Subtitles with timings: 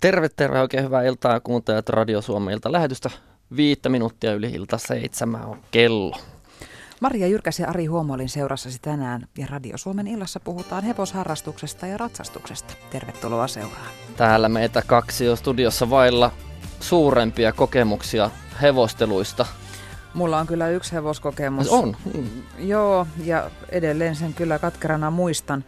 [0.00, 3.10] Terve, terve, oikein hyvää iltaa kuuntelut Radio Suomen ilta lähetystä.
[3.56, 6.16] Viittä minuuttia yli ilta seitsemän on kello.
[7.00, 12.74] Maria Jyrkäs ja Ari Huomolin seurassasi tänään ja Radio Suomen illassa puhutaan hevosharrastuksesta ja ratsastuksesta.
[12.90, 13.86] Tervetuloa seuraan.
[14.16, 16.30] Täällä meitä kaksi on studiossa vailla
[16.80, 18.30] suurempia kokemuksia
[18.62, 19.46] hevosteluista.
[20.14, 21.68] Mulla on kyllä yksi hevoskokemus.
[21.68, 21.96] On?
[22.58, 25.64] Joo, ja edelleen sen kyllä katkerana muistan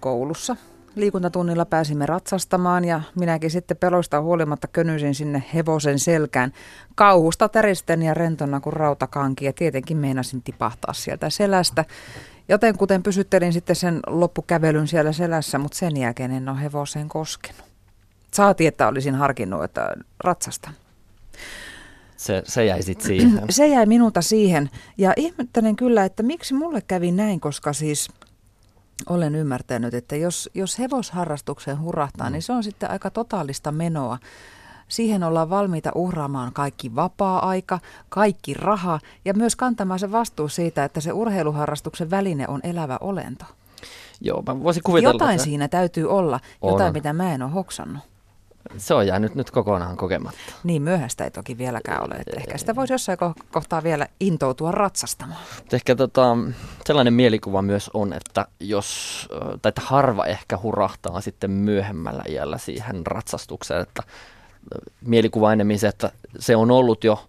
[0.00, 0.56] koulussa
[0.96, 6.52] liikuntatunnilla pääsimme ratsastamaan ja minäkin sitten peloista huolimatta könyisin sinne hevosen selkään.
[6.94, 11.84] Kauhusta täristen ja rentona kuin rautakanki ja tietenkin meinasin tipahtaa sieltä selästä.
[12.48, 17.62] Joten kuten pysyttelin sitten sen loppukävelyn siellä selässä, mutta sen jälkeen en ole hevoseen koskenut.
[18.34, 20.72] Saati, että olisin harkinnut, että ratsastan.
[22.16, 23.42] Se, se jäi sitten siihen.
[23.50, 24.70] Se jäi minulta siihen.
[24.98, 28.08] Ja ihmettelen kyllä, että miksi mulle kävi näin, koska siis
[29.08, 32.32] olen ymmärtänyt, että jos, jos hevosharrastukseen hurahtaa, mm.
[32.32, 34.18] niin se on sitten aika totaalista menoa.
[34.88, 41.00] Siihen ollaan valmiita uhraamaan kaikki vapaa-aika, kaikki raha ja myös kantamaan se vastuu siitä, että
[41.00, 43.44] se urheiluharrastuksen väline on elävä olento.
[44.20, 45.14] Joo, mä voisin kuvitella.
[45.14, 45.44] Jotain että...
[45.44, 46.92] siinä täytyy olla, jotain on.
[46.92, 48.02] mitä mä en ole hoksannut.
[48.76, 50.52] Se on jäänyt nyt kokonaan kokematta.
[50.64, 52.14] Niin myöhäistä ei toki vieläkään ole.
[52.14, 53.18] Että ehkä sitä voisi jossain
[53.52, 55.40] kohtaa vielä intoutua ratsastamaan.
[55.72, 56.36] Ehkä tota,
[56.86, 59.28] sellainen mielikuva myös on, että jos,
[59.62, 64.02] tai että harva ehkä hurahtaa sitten myöhemmällä iällä siihen ratsastukseen, että
[65.00, 67.26] mielikuva enemmän se, että se on ollut jo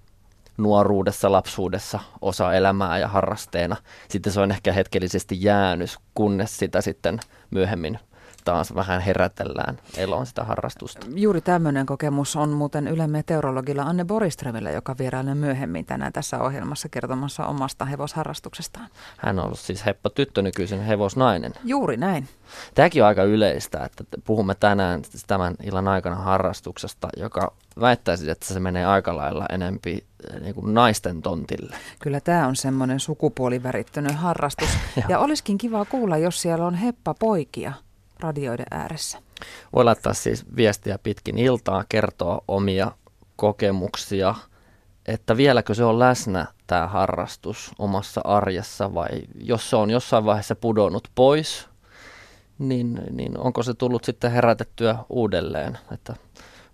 [0.57, 3.75] nuoruudessa, lapsuudessa osa elämää ja harrasteena.
[4.09, 7.19] Sitten se on ehkä hetkellisesti jäänyt, kunnes sitä sitten
[7.51, 7.99] myöhemmin
[8.47, 11.07] taas vähän herätellään eloon sitä harrastusta.
[11.15, 16.89] Juuri tämmöinen kokemus on muuten Yle Meteorologilla Anne Boriströmillä, joka vierailee myöhemmin tänään tässä ohjelmassa
[16.89, 18.87] kertomassa omasta hevosharrastuksestaan.
[19.17, 21.53] Hän on ollut siis Heppa tyttö nykyisin hevosnainen.
[21.63, 22.27] Juuri näin.
[22.75, 28.59] Tämäkin on aika yleistä, että puhumme tänään tämän illan aikana harrastuksesta, joka väittäisi, että se
[28.59, 30.03] menee aika lailla enempi
[30.33, 31.75] eh, niin kuin naisten tontille.
[31.99, 34.69] Kyllä tämä on semmoinen sukupuolivärittynyt harrastus.
[35.09, 37.73] ja olisikin kiva kuulla, jos siellä on heppa poikia
[38.19, 39.19] radioiden ääressä.
[39.75, 42.91] Voi laittaa siis viestiä pitkin iltaa, kertoa omia
[43.35, 44.35] kokemuksia,
[45.05, 50.55] että vieläkö se on läsnä tämä harrastus omassa arjessa vai jos se on jossain vaiheessa
[50.55, 51.67] pudonnut pois,
[52.59, 56.15] niin, niin onko se tullut sitten herätettyä uudelleen, että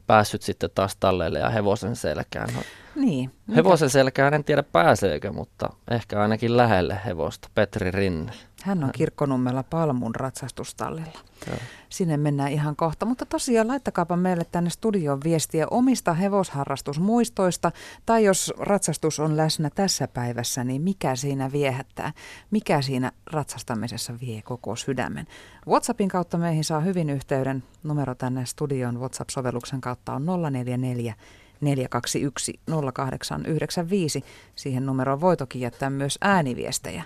[0.08, 2.50] päässyt sitten taas talleille ja hevosen selkään.
[2.56, 2.62] No,
[2.96, 3.32] niin.
[3.56, 7.50] Hevosen selkään en tiedä pääseekö, mutta ehkä ainakin lähelle hevosta.
[7.56, 8.32] Petri Rinne.
[8.64, 11.20] Hän on kirkkonummella Palmun ratsastustallilla.
[11.48, 11.58] Joo.
[11.90, 13.06] Sinne mennään ihan kohta.
[13.06, 17.72] Mutta tosiaan laittakaapa meille tänne studion viestiä omista hevosharrastusmuistoista.
[18.06, 22.14] Tai jos ratsastus on läsnä tässä päivässä, niin mikä siinä viehättää?
[22.52, 25.28] Mikä siinä ratsastamisessa vie koko sydämen?
[25.68, 27.64] WhatsAppin kautta meihin saa hyvin yhteyden.
[27.84, 31.14] Numero tänne studion WhatsApp-sovelluksen kautta on 044
[31.62, 32.60] 421
[32.94, 34.24] 0895.
[34.56, 37.04] Siihen numeroon voi toki jättää myös ääniviestejä.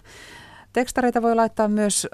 [0.78, 2.08] Tekstareita voi laittaa myös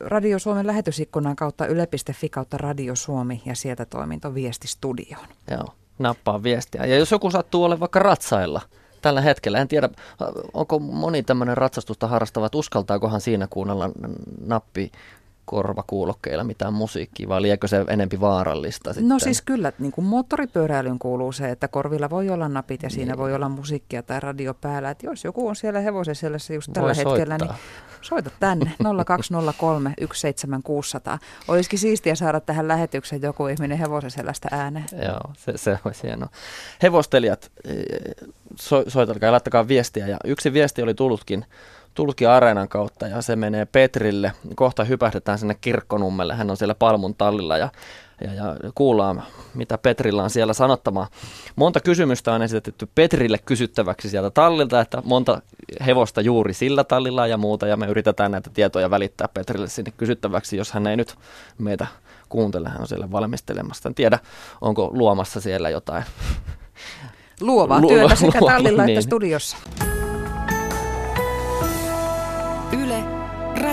[0.00, 5.26] Radio Suomen lähetysikkunan kautta yle.fi kautta Radio Suomi ja sieltä toiminto viesti studioon.
[5.50, 6.86] Joo, nappaa viestiä.
[6.86, 8.60] Ja jos joku sattuu olemaan vaikka ratsailla
[9.02, 9.88] tällä hetkellä, en tiedä,
[10.52, 13.90] onko moni tämmöinen ratsastusta harrastava, että uskaltaakohan siinä kuunnella
[14.46, 14.92] nappi
[15.48, 18.92] korvakuulokkeilla mitään musiikkia, vai liekö se enempi vaarallista?
[18.92, 19.08] Sitten?
[19.08, 23.12] No siis kyllä, niin kuin moottoripyöräilyyn kuuluu se, että korvilla voi olla napit ja siinä
[23.12, 23.18] niin.
[23.18, 24.90] voi olla musiikkia tai radio päällä.
[24.90, 27.56] Että jos joku on siellä hevosen selässä just tällä voi hetkellä, soittaa.
[27.56, 28.72] niin soita tänne
[29.06, 31.18] 0203 17600.
[31.48, 34.86] Olisikin siistiä saada tähän lähetykseen joku ihminen hevosen selästä ääneen.
[35.06, 36.28] Joo, se, se olisi hienoa.
[36.82, 37.74] Hevostelijat, eh,
[38.56, 40.06] so, soitelkaa ja laittakaa viestiä.
[40.06, 41.44] Ja yksi viesti oli tullutkin
[41.98, 44.32] Tulki Areenan kautta ja se menee Petrille.
[44.54, 46.34] Kohta hypähdetään sinne kirkkonummelle.
[46.34, 47.68] Hän on siellä Palmun tallilla ja,
[48.20, 49.22] ja, ja kuullaan,
[49.54, 51.06] mitä Petrillä on siellä sanottamaan.
[51.56, 55.42] Monta kysymystä on esitetty Petrille kysyttäväksi sieltä tallilta, että monta
[55.86, 57.66] hevosta juuri sillä tallilla ja muuta.
[57.66, 61.14] Ja me yritetään näitä tietoja välittää Petrille sinne kysyttäväksi, jos hän ei nyt
[61.58, 61.86] meitä
[62.28, 62.68] kuuntele.
[62.68, 63.88] Hän on siellä valmistelemassa.
[63.88, 64.18] En tiedä,
[64.60, 66.04] onko luomassa siellä jotain
[67.40, 68.98] luovaa työtä sekä tallilla niin.
[68.98, 69.56] että studiossa.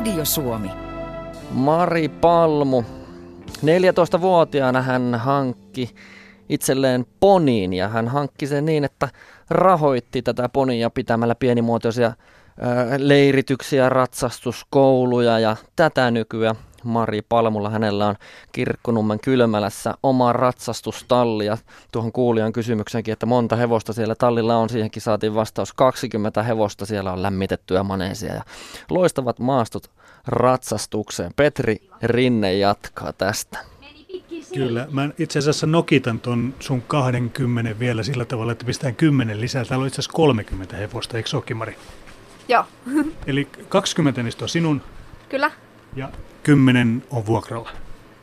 [0.05, 0.71] Radio Suomi.
[1.51, 2.83] Mari Palmu.
[3.61, 5.95] 14-vuotiaana hän hankki
[6.49, 9.09] itselleen poniin ja hän hankki sen niin, että
[9.49, 12.13] rahoitti tätä ponia pitämällä pienimuotoisia
[12.97, 16.55] leirityksiä, ratsastuskouluja ja tätä nykyään
[16.85, 17.69] Mari Palmulla.
[17.69, 18.15] Hänellä on
[18.51, 21.57] Kirkkonummen kylmälässä oma ratsastustalli ja
[21.91, 24.69] tuohon kuulijan kysymyksenkin, että monta hevosta siellä tallilla on.
[24.69, 26.85] Siihenkin saatiin vastaus 20 hevosta.
[26.85, 28.43] Siellä on lämmitettyä maneesia ja
[28.89, 29.91] loistavat maastot
[30.27, 31.31] ratsastukseen.
[31.35, 33.59] Petri Rinne jatkaa tästä.
[34.53, 39.65] Kyllä, mä itse asiassa nokitan ton sun 20 vielä sillä tavalla, että pistään 10 lisää.
[39.65, 41.77] Täällä on itse asiassa 30 hevosta, eikö se Mari?
[42.47, 42.65] Joo.
[43.27, 44.81] Eli 20 niistä on sinun.
[45.29, 45.51] Kyllä.
[45.95, 46.09] Ja
[46.45, 47.69] 10 on vuokralla.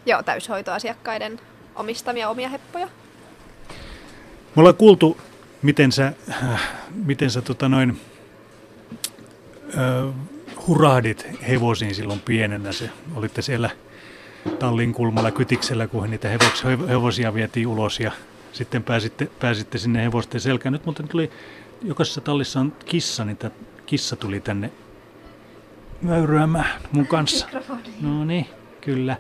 [0.07, 1.41] Joo, täyshoitoasiakkaiden
[1.75, 2.89] omistamia omia heppoja.
[4.57, 5.17] Me ollaan kuultu,
[5.63, 6.61] miten sä, äh,
[7.05, 8.01] miten sä tota noin,
[9.69, 10.15] äh,
[10.67, 12.73] hurahdit hevosiin silloin pienenä.
[12.73, 13.71] Se, olitte siellä
[14.59, 18.13] tallin kulmalla kytiksellä, kun niitä hevos, hevosia vietiin ulos ja
[18.53, 20.73] sitten pääsitte, pääsitte sinne hevosten selkään.
[20.73, 21.31] Nyt muuten tuli,
[21.83, 23.55] jokaisessa tallissa on kissa, niin tämä
[23.87, 24.71] kissa tuli tänne
[26.09, 27.47] väyryämään mun kanssa.
[28.01, 28.47] No niin,
[28.81, 29.17] kyllä.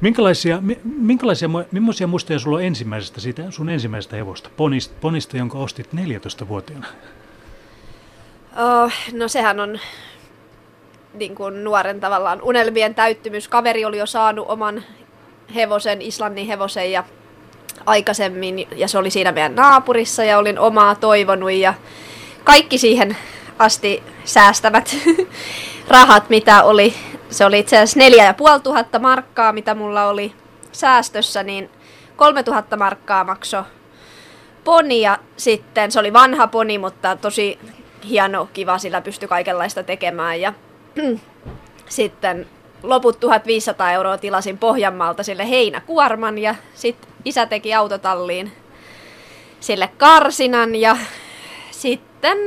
[0.00, 5.88] Minkälaisia, minkälaisia, millaisia muistoja sulla on ensimmäisestä, siitä sun ensimmäisestä hevosta, ponista, ponista jonka ostit
[5.94, 6.86] 14-vuotiaana?
[8.56, 9.80] Oh, no sehän on
[11.14, 13.48] niin kuin nuoren tavallaan unelmien täyttymys.
[13.48, 14.82] Kaveri oli jo saanut oman
[15.54, 17.04] hevosen, Islannin hevosen ja
[17.86, 21.74] aikaisemmin ja se oli siinä meidän naapurissa ja olin omaa toivonut ja
[22.44, 23.16] kaikki siihen
[23.62, 24.96] asti säästävät
[25.88, 26.94] rahat, mitä oli.
[27.30, 30.32] Se oli itse asiassa neljä ja puoli tuhatta markkaa, mitä mulla oli
[30.72, 31.70] säästössä, niin
[32.16, 33.62] kolme tuhatta markkaa maksoi
[34.64, 37.58] poni ja sitten se oli vanha poni, mutta tosi
[38.08, 40.52] hieno, kiva, sillä pystyi kaikenlaista tekemään ja
[41.88, 42.46] sitten
[42.82, 48.52] loput 1500 euroa tilasin Pohjanmaalta sille heinäkuorman ja sitten isä teki autotalliin
[49.60, 50.96] sille karsinan ja
[51.70, 52.38] sitten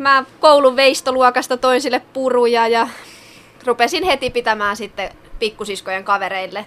[0.00, 2.88] mä koulun veistoluokasta toin sille puruja ja
[3.66, 6.66] rupesin heti pitämään sitten pikkusiskojen kavereille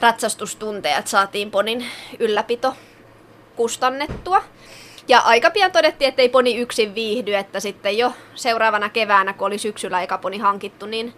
[0.00, 1.86] ratsastustunteja, että saatiin ponin
[2.18, 2.74] ylläpito
[3.56, 4.42] kustannettua.
[5.08, 9.46] Ja aika pian todettiin, että ei poni yksin viihdy, että sitten jo seuraavana keväänä, kun
[9.46, 11.14] oli syksyllä eka poni hankittu, niin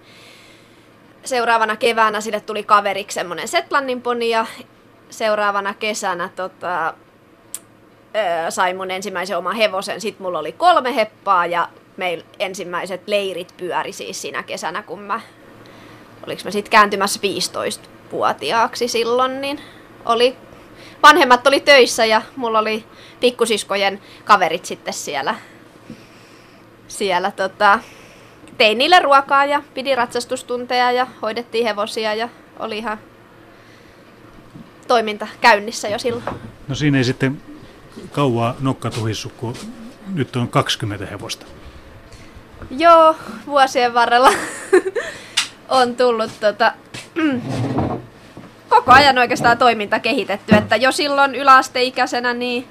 [1.24, 4.46] seuraavana keväänä sille tuli kaveriksi semmoinen Setlannin poni ja
[5.10, 6.94] seuraavana kesänä tota,
[8.48, 10.00] sain mun ensimmäisen oman hevosen.
[10.00, 15.20] Sitten mulla oli kolme heppaa ja meillä ensimmäiset leirit pyöri siis siinä kesänä, kun mä,
[16.26, 19.60] oliks mä sitten kääntymässä 15-vuotiaaksi silloin, niin
[20.04, 20.36] oli,
[21.02, 22.84] vanhemmat oli töissä ja mulla oli
[23.20, 25.34] pikkusiskojen kaverit sitten siellä,
[26.88, 27.78] siellä tota,
[28.58, 32.28] tein niille ruokaa ja pidi ratsastustunteja ja hoidettiin hevosia ja
[32.58, 32.98] oli ihan
[34.88, 36.24] toiminta käynnissä jo silloin.
[36.68, 37.42] No siinä ei sitten
[38.12, 39.54] kauaa nokka tuhissu, kun
[40.14, 41.46] nyt on 20 hevosta.
[42.70, 43.16] Joo,
[43.46, 44.30] vuosien varrella
[45.68, 46.72] on tullut tota,
[48.68, 52.68] koko ajan oikeastaan toiminta kehitetty, että jo silloin yläasteikäisenä niin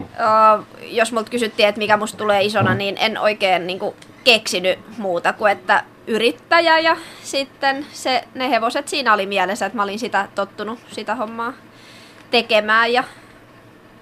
[0.00, 3.94] uh, jos multa kysyttiin, että mikä musta tulee isona, niin en oikein niin kuin,
[4.24, 9.82] keksinyt muuta kuin, että yrittäjä ja sitten se, ne hevoset siinä oli mielessä, että mä
[9.82, 11.52] olin sitä tottunut sitä hommaa
[12.30, 13.04] tekemään ja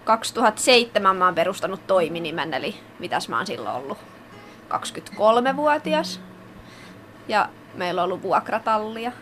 [0.04, 3.98] 2007 mä oon perustanut toiminimen, eli mitäs mä oon silloin ollut
[4.70, 6.20] 23-vuotias.
[7.28, 9.12] Ja meillä on ollut vuokratallia.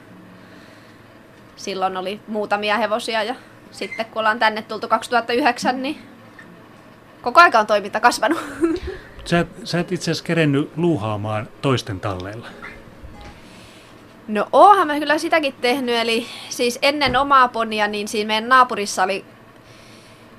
[1.56, 3.34] Silloin oli muutamia hevosia ja
[3.70, 5.98] sitten kun ollaan tänne tultu 2009, niin
[7.22, 8.38] koko aika on toiminta kasvanut.
[9.24, 12.46] Sä, sä et itse asiassa kerennyt luuhaamaan toisten talleilla.
[14.28, 19.02] No oohan mä kyllä sitäkin tehnyt, eli siis ennen omaa ponia, niin siinä meidän naapurissa
[19.02, 19.24] oli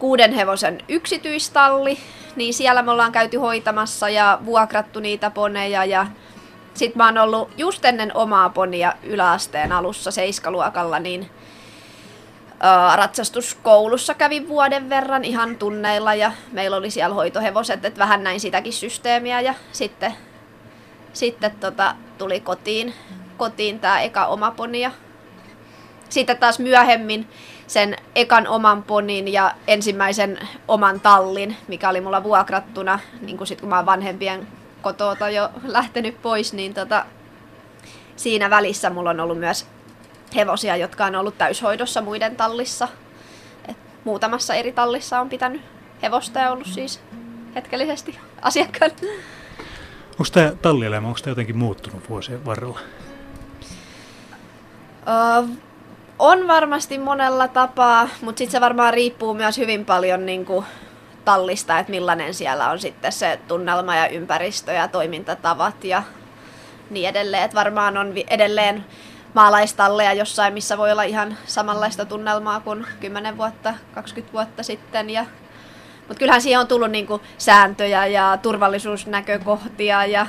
[0.03, 1.97] kuuden hevosen yksityistalli,
[2.35, 6.07] niin siellä me ollaan käyty hoitamassa ja vuokrattu niitä poneja ja
[6.73, 11.29] sitten mä oon ollut just ennen omaa ponia yläasteen alussa seiskaluokalla, niin
[12.95, 18.73] ratsastuskoulussa kävin vuoden verran ihan tunneilla ja meillä oli siellä hoitohevoset, että vähän näin sitäkin
[18.73, 20.13] systeemiä ja sitten,
[21.13, 22.93] sitten tota, tuli kotiin,
[23.37, 24.81] kotiin tämä eka oma poni
[26.09, 27.27] sitten taas myöhemmin
[27.67, 33.59] sen ekan oman ponin ja ensimmäisen oman tallin, mikä oli mulla vuokrattuna, niin kuin sit
[33.61, 34.47] kun mä oon vanhempien
[34.81, 37.05] kotota jo lähtenyt pois, niin tota,
[38.15, 39.67] siinä välissä mulla on ollut myös
[40.35, 42.87] hevosia, jotka on ollut täyshoidossa muiden tallissa.
[43.67, 45.61] Et muutamassa eri tallissa on pitänyt
[46.01, 47.01] hevosta ja ollut siis
[47.55, 48.91] hetkellisesti asiakkaan.
[50.11, 52.79] Onko tämä tallielämä, onko tämä jotenkin muuttunut vuosien varrella?
[55.39, 55.49] Uh,
[56.19, 60.65] on varmasti monella tapaa, mutta sitten se varmaan riippuu myös hyvin paljon niin kuin
[61.25, 66.03] tallista, että millainen siellä on sitten se tunnelma ja ympäristö ja toimintatavat ja
[66.89, 67.43] niin edelleen.
[67.43, 68.85] Että varmaan on edelleen
[69.33, 75.09] maalaistalleja jossain, missä voi olla ihan samanlaista tunnelmaa kuin 10 vuotta, 20 vuotta sitten.
[75.09, 75.25] Ja,
[76.07, 80.27] mutta kyllähän siihen on tullut niin kuin sääntöjä ja turvallisuusnäkökohtia ja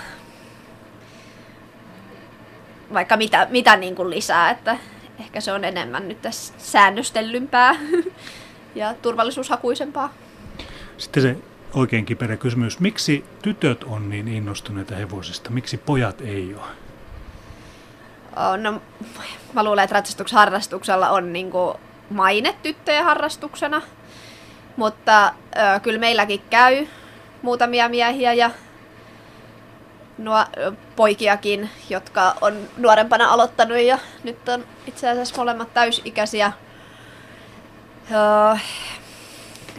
[2.92, 4.76] vaikka mitä, mitä niin kuin lisää, että
[5.20, 7.76] ehkä se on enemmän nyt tässä säännöstellympää
[8.74, 10.14] ja turvallisuushakuisempaa.
[10.98, 11.36] Sitten se
[11.74, 12.80] oikein kiperä kysymys.
[12.80, 15.50] Miksi tytöt on niin innostuneita hevosista?
[15.50, 16.66] Miksi pojat ei ole?
[18.56, 18.82] No,
[19.52, 21.50] mä luulen, että ratsastuksen harrastuksella on niin
[22.10, 23.82] maine tyttöjen harrastuksena.
[24.76, 26.86] Mutta ö, kyllä meilläkin käy
[27.42, 28.50] muutamia miehiä ja
[30.18, 30.44] nuo,
[30.96, 36.52] poikiakin, jotka on nuorempana aloittanut ja nyt on itse asiassa molemmat täysikäisiä.
[38.10, 38.56] Öö,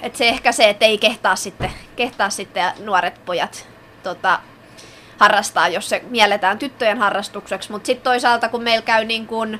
[0.01, 3.67] et se ehkä se, että ei kehtaa sitten, kehtaa sitten nuoret pojat
[4.03, 4.39] tota,
[5.17, 7.71] harrastaa, jos se mielletään tyttöjen harrastukseksi.
[7.71, 9.59] Mutta sitten toisaalta, kun meillä käy niin kun,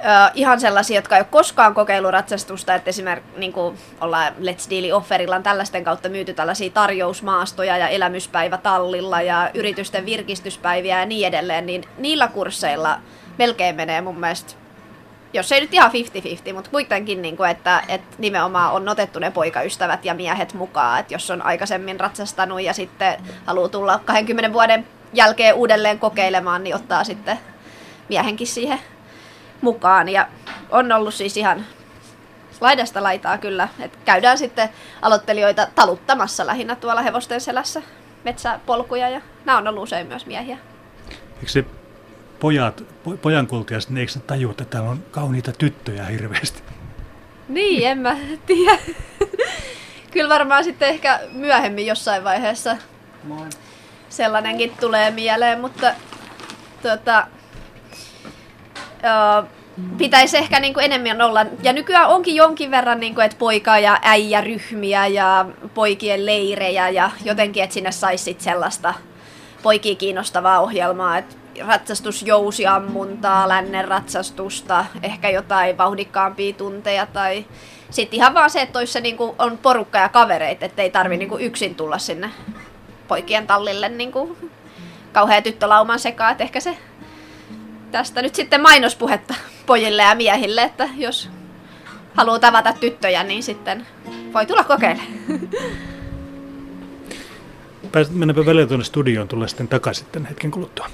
[0.00, 4.70] ö, ihan sellaisia, jotka ei ole koskaan kokeillut ratsastusta, että esimerkiksi niin kuin ollaan Let's
[4.70, 11.28] Deal offerilla tällaisten kautta myyty tällaisia tarjousmaastoja ja elämyspäivä tallilla ja yritysten virkistyspäiviä ja niin
[11.28, 12.98] edelleen, niin niillä kursseilla
[13.38, 14.54] melkein menee mun mielestä
[15.32, 15.90] jos ei nyt ihan
[16.50, 21.00] 50-50, mutta kuitenkin, niin kuin, että, että nimenomaan on otettu ne poikaystävät ja miehet mukaan,
[21.00, 26.74] että jos on aikaisemmin ratsastanut ja sitten haluaa tulla 20 vuoden jälkeen uudelleen kokeilemaan, niin
[26.74, 27.38] ottaa sitten
[28.08, 28.78] miehenkin siihen
[29.60, 30.08] mukaan.
[30.08, 30.28] Ja
[30.70, 31.66] on ollut siis ihan
[32.60, 34.68] laidasta laitaa kyllä, että käydään sitten
[35.02, 37.82] aloittelijoita taluttamassa lähinnä tuolla hevosten selässä
[38.24, 40.58] metsäpolkuja ja nämä on ollut usein myös miehiä.
[41.36, 41.64] Eikö se
[42.40, 46.62] pojat, po, pojankultiaiset, niin eikö ne tajua, että täällä on kauniita tyttöjä hirveästi?
[47.48, 48.78] Niin, en mä tiedä.
[50.12, 52.76] Kyllä varmaan sitten ehkä myöhemmin jossain vaiheessa
[53.24, 53.46] Moi.
[54.08, 55.94] sellainenkin tulee mieleen, mutta
[56.82, 57.26] tuota,
[59.98, 63.78] pitäisi ehkä niin kuin enemmän olla, ja nykyään onkin jonkin verran, niin kuin, että poika-
[63.78, 68.94] ja äijäryhmiä ja poikien leirejä ja jotenkin, että sinne saisi sellaista
[69.62, 71.34] poikia kiinnostavaa ohjelmaa, että
[71.66, 77.44] ratsastusjousiammuntaa, lännen ratsastusta, ehkä jotain vauhdikkaampia tunteja tai
[77.90, 81.38] sitten ihan vaan se, että se niinku on porukka ja kavereita, että ei tarvi niinku
[81.38, 82.30] yksin tulla sinne
[83.08, 84.36] poikien tallille niinku
[85.12, 86.76] kauhean tyttölauman sekaan, että ehkä se
[87.90, 89.34] tästä nyt sitten mainospuhetta
[89.66, 91.28] pojille ja miehille, että jos
[92.14, 93.86] haluaa tavata tyttöjä, niin sitten
[94.34, 95.12] voi tulla kokeilemaan.
[98.10, 100.86] Mennäänpä välillä tuonne studioon, tulee sitten takaisin tämän hetken kuluttua.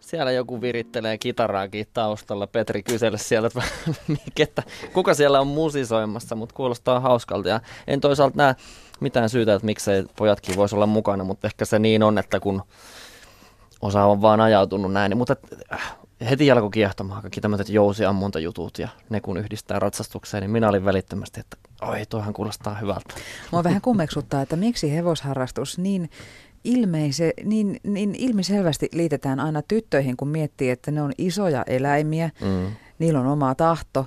[0.00, 2.46] Siellä joku virittelee kitaraakin taustalla.
[2.46, 3.62] Petri kysellä sieltä,
[4.38, 7.48] että kuka siellä on musisoimassa, mutta kuulostaa hauskalta.
[7.48, 8.54] Ja en toisaalta näe
[9.00, 12.62] mitään syytä, että miksei pojatkin voisi olla mukana, mutta ehkä se niin on, että kun
[13.80, 15.10] osa on vaan ajautunut näin.
[15.10, 15.36] Niin, mutta
[15.72, 15.96] äh,
[16.30, 21.40] heti alkoi kiehtomaan kaikki tämmöiset jousiammuntajutut ja ne kun yhdistää ratsastukseen, niin minä olin välittömästi,
[21.40, 23.14] että oi, toihan kuulostaa hyvältä.
[23.52, 26.10] Mua vähän kummeksuttaa, että miksi hevosharrastus niin
[26.64, 32.66] ilmeise, niin, niin ilmiselvästi liitetään aina tyttöihin, kun miettii, että ne on isoja eläimiä, mm.
[32.98, 34.06] niillä on oma tahto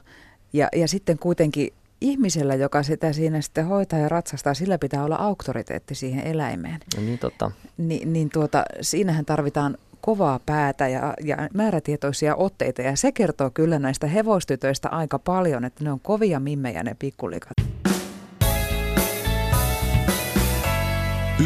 [0.54, 5.16] ja, ja sitten kuitenkin ihmisellä, joka sitä siinä sitten hoitaa ja ratsastaa, sillä pitää olla
[5.16, 6.80] auktoriteetti siihen eläimeen.
[6.96, 7.52] No niin, totta.
[7.78, 12.82] Ni, niin tuota, siinähän tarvitaan kovaa päätä ja, ja määrätietoisia otteita.
[12.82, 17.52] Ja se kertoo kyllä näistä hevostytöistä aika paljon, että ne on kovia mimmejä ne pikkulikat.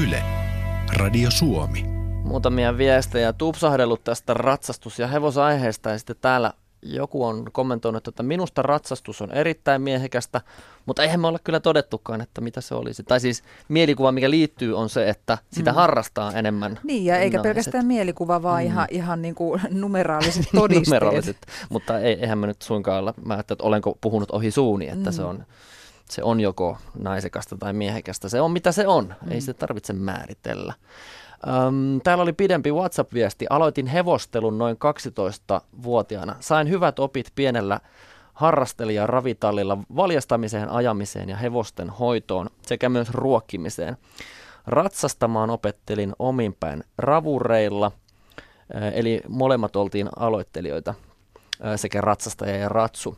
[0.03, 0.23] Yle.
[0.97, 1.83] Radio Suomi.
[2.23, 6.53] Muutamia viestejä tupsahdellut tästä ratsastus- ja hevosaiheesta ja sitten täällä
[6.83, 10.41] joku on kommentoinut, että minusta ratsastus on erittäin miehekästä,
[10.85, 13.03] mutta eihän me olla kyllä todettukaan, että mitä se olisi.
[13.03, 15.75] Tai siis mielikuva, mikä liittyy, on se, että sitä mm.
[15.75, 16.79] harrastaa enemmän.
[16.83, 18.67] Niin, ja eikä pelkästään mielikuva, vaan mm.
[18.67, 21.01] ihan, ihan niin kuin numeraaliset todisteet.
[21.01, 21.37] numeraaliset,
[21.69, 25.13] mutta ei, eihän me nyt suinkaan olla, mä että olenko puhunut ohi suuni, että mm.
[25.13, 25.45] se on
[26.11, 28.29] se on joko naisekasta tai miehekästä.
[28.29, 29.31] Se on mitä se on, mm.
[29.31, 30.73] ei se tarvitse määritellä.
[31.47, 33.45] Öm, täällä oli pidempi WhatsApp-viesti.
[33.49, 36.35] Aloitin hevostelun noin 12-vuotiaana.
[36.39, 37.79] Sain hyvät opit pienellä
[38.33, 43.97] harrastelija ravitallilla valjastamiseen, ajamiseen ja hevosten hoitoon sekä myös ruokkimiseen.
[44.67, 47.91] Ratsastamaan opettelin ominpäin ravureilla,
[48.93, 50.93] eli molemmat oltiin aloittelijoita
[51.75, 53.17] sekä ratsastaja ja ratsu.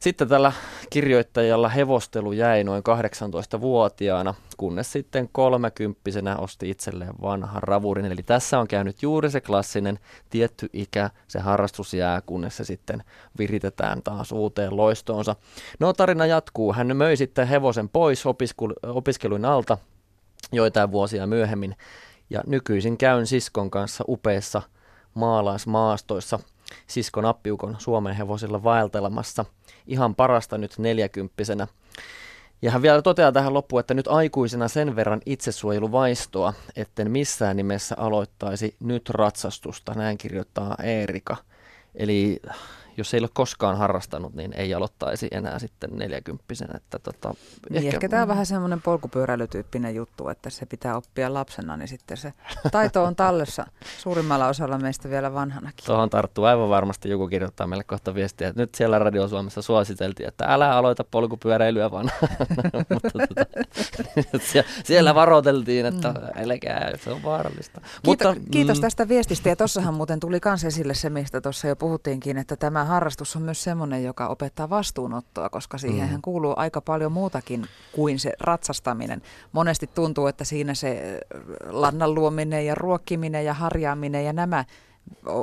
[0.00, 0.52] Sitten tällä
[0.90, 8.06] kirjoittajalla hevostelu jäi noin 18-vuotiaana, kunnes sitten kolmekymppisenä osti itselleen vanhan ravurin.
[8.06, 9.98] Eli tässä on käynyt juuri se klassinen
[10.30, 13.04] tietty ikä, se harrastus jää, kunnes se sitten
[13.38, 15.36] viritetään taas uuteen loistoonsa.
[15.80, 16.72] No tarina jatkuu.
[16.72, 18.24] Hän möi sitten hevosen pois
[18.82, 19.78] opiskeluin alta
[20.52, 21.76] joitain vuosia myöhemmin.
[22.30, 24.62] Ja nykyisin käyn siskon kanssa upeissa
[25.14, 26.38] maalaismaastoissa
[26.86, 29.44] siskon appiukon Suomen hevosilla vaeltelemassa–
[29.88, 31.66] ihan parasta nyt neljäkymppisenä.
[32.62, 37.94] Ja hän vielä toteaa tähän loppuun, että nyt aikuisena sen verran itsesuojeluvaistoa, etten missään nimessä
[37.98, 41.36] aloittaisi nyt ratsastusta, näin kirjoittaa Eerika.
[41.94, 42.40] Eli
[42.98, 46.44] jos ei ole koskaan harrastanut, niin ei aloittaisi enää sitten 40
[46.76, 47.34] että tota,
[47.70, 51.88] niin ehkä, ehkä tämä on vähän semmoinen polkupyöräilytyyppinen juttu, että se pitää oppia lapsena, niin
[51.88, 52.32] sitten se
[52.72, 53.66] taito on tallessa
[53.98, 55.86] suurimmalla osalla meistä vielä vanhanakin.
[55.86, 60.28] Tuohon tarttuu aivan varmasti joku kirjoittaa meille kohta viestiä, että nyt siellä Radio Suomessa suositeltiin,
[60.28, 62.10] että älä aloita polkupyöräilyä vaan.
[62.92, 63.46] Mutta tota,
[64.84, 66.42] siellä varoiteltiin, että mm.
[66.42, 67.80] älkää, se on vaarallista.
[67.80, 68.82] Kiitos, Mutta, kiitos mm.
[68.82, 72.84] tästä viestistä ja tuossahan muuten tuli myös esille se, mistä tuossa jo puhuttiinkin, että tämä
[72.88, 76.22] harrastus on myös semmoinen, joka opettaa vastuunottoa, koska siihen mm.
[76.22, 79.22] kuuluu aika paljon muutakin kuin se ratsastaminen.
[79.52, 81.20] Monesti tuntuu, että siinä se
[81.66, 84.64] lannan luominen ja ruokkiminen ja harjaaminen ja nämä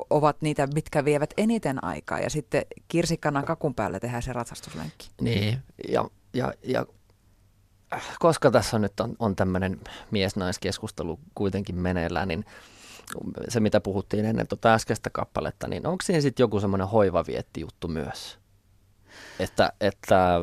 [0.09, 5.09] ovat niitä, mitkä vievät eniten aikaa ja sitten kirsikkana kakun päälle tehdään se ratsastuslenkki.
[5.21, 5.59] Niin,
[5.89, 6.85] ja, ja, ja
[8.19, 9.79] koska tässä nyt on, on tämmöinen
[10.11, 12.45] mies-naiskeskustelu kuitenkin meneillään, niin
[13.49, 17.87] se mitä puhuttiin ennen tuota äskeistä kappaletta, niin onko siinä sitten joku semmoinen hoivavietti juttu
[17.87, 18.39] myös?
[19.39, 20.41] Että, että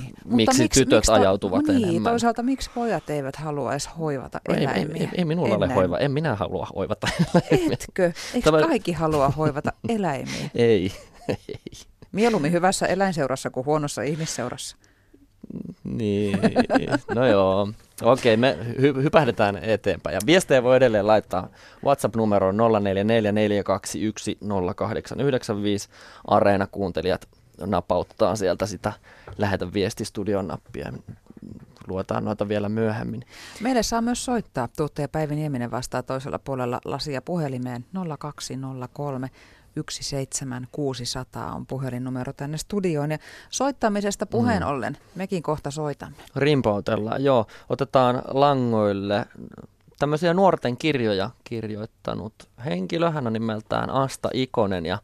[0.00, 0.14] niin.
[0.24, 2.12] miksi, miksi tytöt miksi to, ajautuvat niin, enemmän.
[2.12, 4.96] toisaalta miksi pojat eivät halua edes hoivata no, eläimiä?
[4.96, 5.68] Ei, ei, ei minulla Ennen.
[5.68, 7.08] ole hoiva, en minä halua hoivata
[7.50, 7.72] eläimiä.
[7.72, 8.12] Etkö?
[8.34, 8.66] Eikö Tämä...
[8.66, 10.50] kaikki halua hoivata eläimiä?
[10.54, 10.92] ei,
[11.28, 11.70] ei.
[12.12, 14.76] Mieluummin hyvässä eläinseurassa kuin huonossa ihmisseurassa.
[15.84, 16.38] Niin,
[17.14, 17.68] no joo.
[18.02, 20.14] Okei, me hy- hypähdetään eteenpäin.
[20.14, 21.48] Ja viestejä voi edelleen laittaa
[21.84, 22.60] WhatsApp-numeroon 0444210895.
[26.26, 27.28] Areena-kuuntelijat
[27.66, 28.92] napauttaa sieltä sitä
[29.38, 30.92] lähetä viestistudion nappia.
[31.88, 33.24] Luetaan noita vielä myöhemmin.
[33.60, 34.68] Meille saa myös soittaa.
[34.76, 37.84] Tuottaja Päivi Nieminen vastaa toisella puolella lasia puhelimeen
[38.18, 39.30] 0203
[39.76, 43.10] 17600 on puhelinnumero tänne studioon.
[43.10, 43.18] Ja
[43.50, 44.68] soittamisesta puheen mm.
[44.68, 46.16] ollen, mekin kohta soitamme.
[46.36, 47.46] Rimpautellaan, joo.
[47.68, 49.26] Otetaan langoille
[49.98, 53.10] tämmöisiä nuorten kirjoja kirjoittanut henkilö.
[53.10, 54.98] Hän on nimeltään Asta Ikonen ja,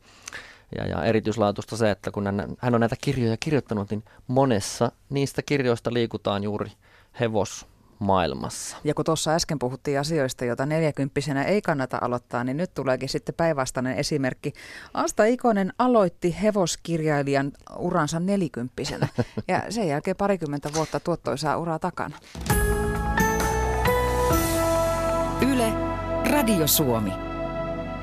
[0.78, 5.42] ja, ja erityislaatuista se, että kun hän, hän on näitä kirjoja kirjoittanut, niin monessa niistä
[5.42, 6.72] kirjoista liikutaan juuri
[7.20, 7.66] hevos
[8.00, 8.76] maailmassa.
[8.84, 13.34] Ja kun tuossa äsken puhuttiin asioista, joita neljäkymppisenä ei kannata aloittaa, niin nyt tuleekin sitten
[13.34, 14.52] päinvastainen esimerkki.
[14.94, 19.08] Asta Ikonen aloitti hevoskirjailijan uransa nelikymppisenä
[19.48, 22.16] ja sen jälkeen parikymmentä vuotta tuottoisaa uraa takana.
[25.52, 25.72] Yle,
[26.30, 27.12] Radio Suomi.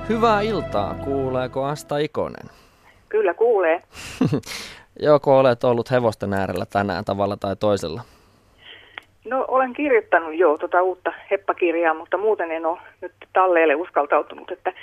[0.09, 2.49] Hyvää iltaa, kuuleeko Asta Ikonen?
[3.09, 3.83] Kyllä kuulee.
[5.01, 8.01] Joko olet ollut hevosten äärellä tänään tavalla tai toisella?
[9.27, 14.73] No olen kirjoittanut jo tuota uutta heppakirjaa, mutta muuten en ole nyt talleelle uskaltautunut, että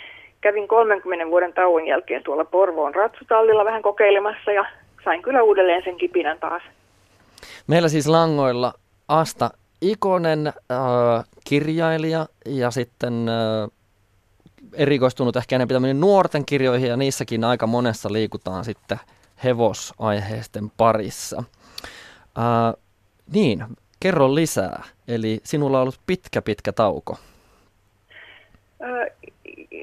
[0.41, 4.65] kävin 30 vuoden tauon jälkeen tuolla Porvoon ratsutallilla vähän kokeilemassa ja
[5.05, 6.63] sain kyllä uudelleen sen kipinän taas.
[7.67, 8.73] Meillä siis langoilla
[9.09, 13.71] Asta Ikonen, äh, kirjailija ja sitten äh,
[14.73, 18.99] erikoistunut ehkä enemmän nuorten kirjoihin ja niissäkin aika monessa liikutaan sitten
[19.45, 21.45] hevosaiheisten parissa.
[22.39, 22.83] Äh,
[23.33, 23.65] niin,
[24.05, 24.83] Kerro lisää.
[25.09, 27.17] Eli sinulla on ollut pitkä, pitkä tauko.
[28.83, 29.07] Öö,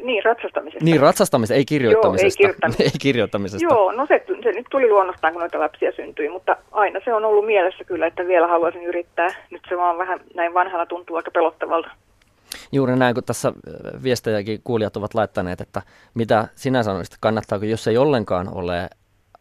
[0.04, 0.86] niin, ratsastamisesta.
[0.86, 2.44] Niin, ratsastamisesta, ei kirjoittamisesta.
[2.44, 2.84] Joo, ei, kirjoittamisesta.
[2.96, 3.66] ei kirjoittamisesta.
[3.66, 7.26] Joo, no se, se nyt tuli luonnostaan, kun noita lapsia syntyi, mutta aina se on
[7.26, 9.28] ollut mielessä kyllä, että vielä haluaisin yrittää.
[9.52, 11.90] Nyt se vaan vähän näin vanhana tuntuu aika pelottavalta.
[12.72, 13.54] Juuri näin, kun tässä
[14.04, 15.82] viestejäkin kuulijat ovat laittaneet, että
[16.14, 18.90] mitä sinä sanoisit, kannattaako, jos ei ollenkaan ole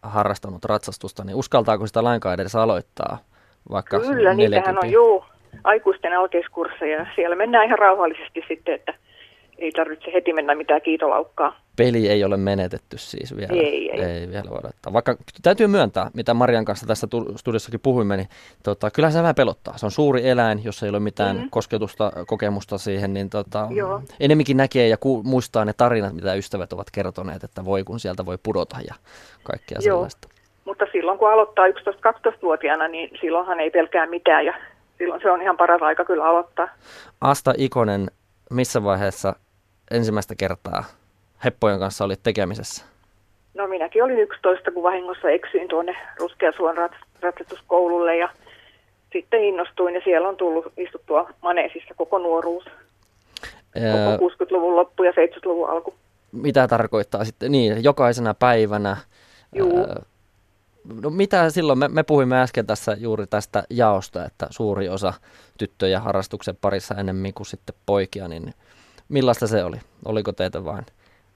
[0.03, 3.19] harrastanut ratsastusta, niin uskaltaako sitä lainkaan edes aloittaa?
[3.70, 5.24] Vaikka Kyllä, niitähän on juu,
[5.64, 7.06] aikuisten alkeiskursseja.
[7.14, 8.94] Siellä mennään ihan rauhallisesti sitten, että
[9.59, 11.61] ei tarvitse heti mennä mitään kiitolaukkaa.
[11.76, 13.52] Peli ei ole menetetty siis vielä.
[13.52, 14.00] Ei, ei.
[14.00, 14.92] ei vielä odottaa.
[14.92, 17.06] Vaikka täytyy myöntää, mitä Marian kanssa tässä
[17.37, 18.28] studiossakin puhuimme, niin
[18.62, 19.78] tota, kyllä se vähän pelottaa.
[19.78, 21.50] Se on suuri eläin, jos ei ole mitään mm-hmm.
[21.50, 23.68] kosketusta, kokemusta siihen, niin tota,
[24.20, 28.26] enemmänkin näkee ja ku, muistaa ne tarinat, mitä ystävät ovat kertoneet, että voi kun sieltä
[28.26, 28.94] voi pudota ja
[29.42, 29.96] kaikkea Joo.
[29.96, 30.28] sellaista.
[30.81, 34.55] Mutta silloin kun aloittaa 11-12-vuotiaana, niin silloinhan ei pelkää mitään ja
[34.99, 36.69] silloin se on ihan paras aika kyllä aloittaa.
[37.21, 38.11] Asta Ikonen,
[38.51, 39.37] missä vaiheessa
[39.90, 40.85] ensimmäistä kertaa
[41.45, 42.85] Heppojen kanssa olit tekemisessä?
[43.55, 46.77] No minäkin olin 11, kun vahingossa eksyin tuonne Ruskeasuon
[47.21, 48.29] ratsastuskoululle ja
[49.12, 52.64] sitten innostuin ja siellä on tullut istuttua maneesissa koko nuoruus.
[53.75, 55.95] Koko 60-luvun loppu ja 70-luvun alku.
[56.33, 57.53] Mitä tarkoittaa sitten?
[57.53, 58.97] Niin, jokaisena päivänä
[59.55, 59.87] Juu.
[61.03, 65.12] No mitä silloin, me, me puhuimme äsken tässä juuri tästä jaosta, että suuri osa
[65.59, 68.55] tyttöjä harrastuksen parissa enemmän kuin sitten poikia, niin
[69.09, 69.77] millaista se oli?
[70.05, 70.87] Oliko teitä vain,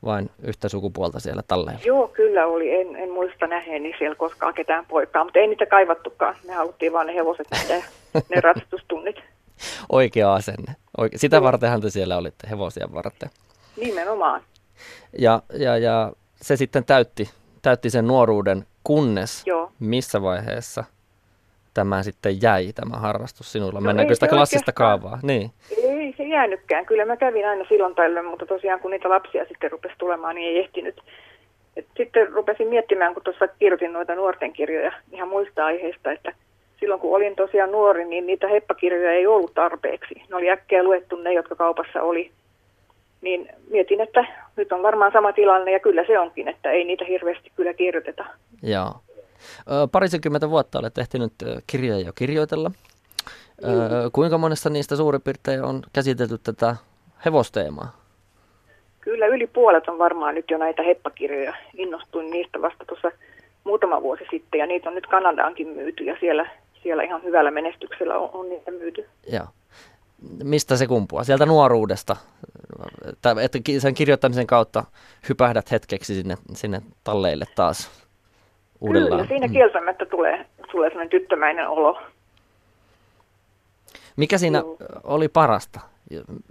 [0.05, 1.83] vain yhtä sukupuolta siellä talleilla?
[1.85, 2.75] Joo, kyllä oli.
[2.81, 6.37] En, en muista nähneeni siellä koskaan ketään poikaa, mutta ei niitä kaivattukaan.
[6.47, 7.83] Me haluttiin vaan ne hevoset ja
[8.29, 9.17] ne ratsastustunnit.
[9.93, 10.77] Oikea asenne.
[10.99, 13.31] Oike- Sitä vartenhan te siellä olitte, hevosia varten.
[13.77, 14.43] Nimenomaan.
[15.19, 17.31] Ja, ja, ja se sitten täytti
[17.65, 19.71] täytti sen nuoruuden, kunnes Joo.
[19.81, 20.85] missä vaiheessa
[21.75, 23.81] tämä sitten jäi, tämä harrastus sinulla?
[23.81, 25.19] No Mennäänkö ei sitä klassista kaavaa?
[25.23, 25.51] Niin,
[25.83, 26.87] Ei se jäänytkään.
[26.87, 30.49] Kyllä mä kävin aina silloin tällöin, mutta tosiaan kun niitä lapsia sitten rupesi tulemaan, niin
[30.49, 31.01] ei ehtinyt.
[31.77, 36.33] Et sitten rupesin miettimään, kun tuossa kirjoitin noita nuorten kirjoja ihan muista aiheista, että
[36.81, 40.15] silloin kun olin tosiaan nuori, niin niitä heppakirjoja ei ollut tarpeeksi.
[40.29, 42.31] Ne oli äkkiä luettu ne, jotka kaupassa oli.
[43.25, 44.25] Niin mietin, että
[44.57, 48.25] nyt on varmaan sama tilanne ja kyllä se onkin, että ei niitä hirveästi kyllä kirjoiteta.
[48.63, 48.95] joo.
[49.93, 51.33] Parisenkymmentä vuotta olet ehtinyt
[51.67, 52.71] kirjoja jo kirjoitella.
[53.65, 53.69] Ö,
[54.13, 56.77] kuinka monessa niistä suurin piirtein on käsitelty tätä
[57.25, 57.97] hevosteemaa?
[59.01, 61.55] Kyllä yli puolet on varmaan nyt jo näitä heppakirjoja.
[61.77, 63.11] Innostuin niistä vasta tuossa
[63.65, 66.51] muutama vuosi sitten ja niitä on nyt Kanadaankin myyty ja siellä,
[66.83, 69.09] siellä ihan hyvällä menestyksellä on, on niitä myyty.
[69.33, 69.47] Joo.
[70.45, 71.25] Mistä se kumpuaa?
[71.25, 72.17] Sieltä nuoruudesta.
[73.41, 74.85] Että sen kirjoittamisen kautta
[75.29, 77.91] hypähdät hetkeksi sinne, sinne talleille taas
[78.81, 79.11] uudellaan.
[79.11, 79.53] Kyllä, siinä Mm.
[79.53, 82.03] kieltämättä tulee, tulee sellainen tyttömäinen olo.
[84.17, 84.77] Mikä siinä Joo.
[85.05, 85.81] oli parasta,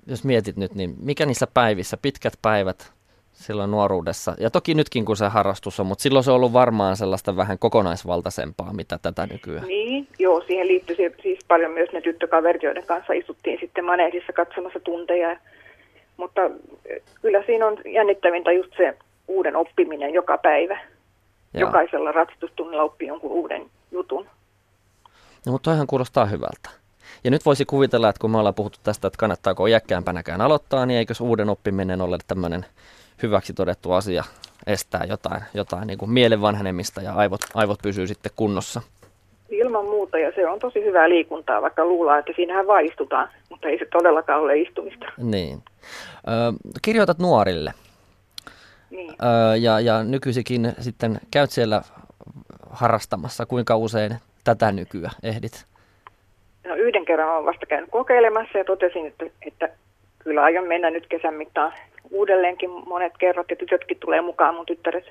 [0.07, 2.93] jos mietit nyt, niin mikä niissä päivissä, pitkät päivät
[3.33, 6.97] silloin nuoruudessa, ja toki nytkin kun se harrastus on, mutta silloin se on ollut varmaan
[6.97, 9.67] sellaista vähän kokonaisvaltaisempaa, mitä tätä nykyään.
[9.67, 14.79] Niin, joo, siihen liittyy siis paljon myös ne tyttökaverit, joiden kanssa istuttiin sitten maneesissa katsomassa
[14.79, 15.37] tunteja.
[16.17, 16.41] Mutta
[16.85, 20.79] eh, kyllä siinä on jännittävintä just se uuden oppiminen joka päivä.
[21.53, 21.67] Joo.
[21.67, 24.27] Jokaisella ratsastustunnilla oppii jonkun uuden jutun.
[25.45, 26.69] No, mutta toihan kuulostaa hyvältä.
[27.23, 30.97] Ja nyt voisi kuvitella, että kun me ollaan puhuttu tästä, että kannattaako iäkkäämpänäkään aloittaa, niin
[30.97, 32.65] eikös uuden oppiminen ole tämmöinen
[33.23, 34.23] hyväksi todettu asia
[34.67, 38.81] estää jotain, jotain niin kuin mielen vanhenemista ja aivot, aivot pysyy sitten kunnossa.
[39.49, 43.67] Ilman muuta, ja se on tosi hyvää liikuntaa, vaikka luullaan, että siinähän vaan istutaan, mutta
[43.67, 45.05] ei se todellakaan ole istumista.
[45.17, 45.59] Niin.
[46.27, 46.31] Ö,
[46.81, 47.73] kirjoitat nuorille
[48.89, 49.09] Niin.
[49.11, 51.81] ö, ja, ja nykyisinkin sitten käyt siellä
[52.69, 53.45] harrastamassa.
[53.45, 54.11] Kuinka usein
[54.43, 55.65] tätä nykyä ehdit?
[56.67, 59.69] No yhden kerran olen vasta käynyt kokeilemassa ja totesin, että, että
[60.19, 61.73] kyllä aion mennä nyt kesän mittaan
[62.13, 65.05] uudelleenkin monet kerrat ja tytötkin tulee mukaan mun tyttäret.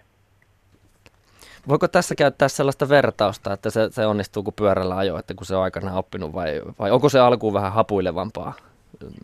[1.68, 5.56] Voiko tässä käyttää sellaista vertausta, että se, se onnistuu kun pyörällä ajo, että kun se
[5.56, 8.52] on aikanaan oppinut vai, vai onko se alkuun vähän hapuilevampaa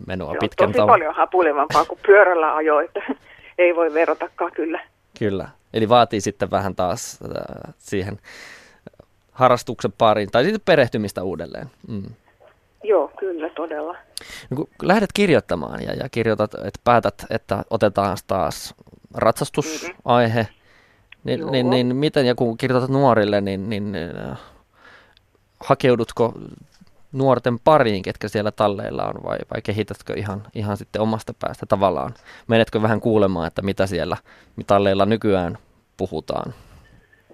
[0.07, 3.01] menoa on pitkän tosi paljon hapuilevampaa kuin pyörällä ajo, että
[3.59, 4.81] ei voi verratakaan kyllä.
[5.19, 5.49] Kyllä.
[5.75, 8.19] Eli vaatii sitten vähän taas äh, siihen
[9.33, 11.67] harrastuksen pariin tai sitten perehtymistä uudelleen.
[11.89, 12.03] Mm.
[12.85, 13.97] Joo, kyllä todella.
[14.51, 18.75] No, kun lähdet kirjoittamaan ja, ja kirjoitat, että päätät, että otetaan taas
[19.15, 20.49] ratsastusaihe,
[21.25, 21.51] niin, Joo.
[21.51, 23.95] niin, niin miten, ja kun kirjoitat nuorille, niin, niin
[24.31, 24.39] äh,
[25.61, 26.35] hakeudutko
[27.13, 32.15] nuorten pariin, ketkä siellä talleilla on, vai, vai kehitätkö ihan, ihan sitten omasta päästä tavallaan?
[32.47, 34.17] Menetkö vähän kuulemaan, että mitä siellä
[34.67, 35.59] talleilla nykyään
[35.97, 36.55] puhutaan?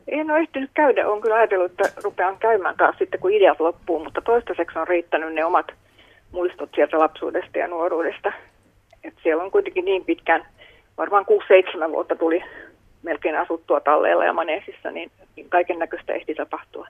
[0.08, 4.04] En ole ehtinyt käydä, olen kyllä ajatellut, että rupean käymään taas sitten, kun ideat loppuu,
[4.04, 5.66] mutta toistaiseksi on riittänyt ne omat
[6.32, 8.32] muistot sieltä lapsuudesta ja nuoruudesta.
[9.04, 10.46] Et siellä on kuitenkin niin pitkään,
[10.98, 11.26] varmaan
[11.88, 12.44] 6-7 vuotta tuli
[13.02, 15.10] melkein asuttua talleilla ja maneesissa, niin,
[15.48, 16.88] kaiken näköistä ehti tapahtua.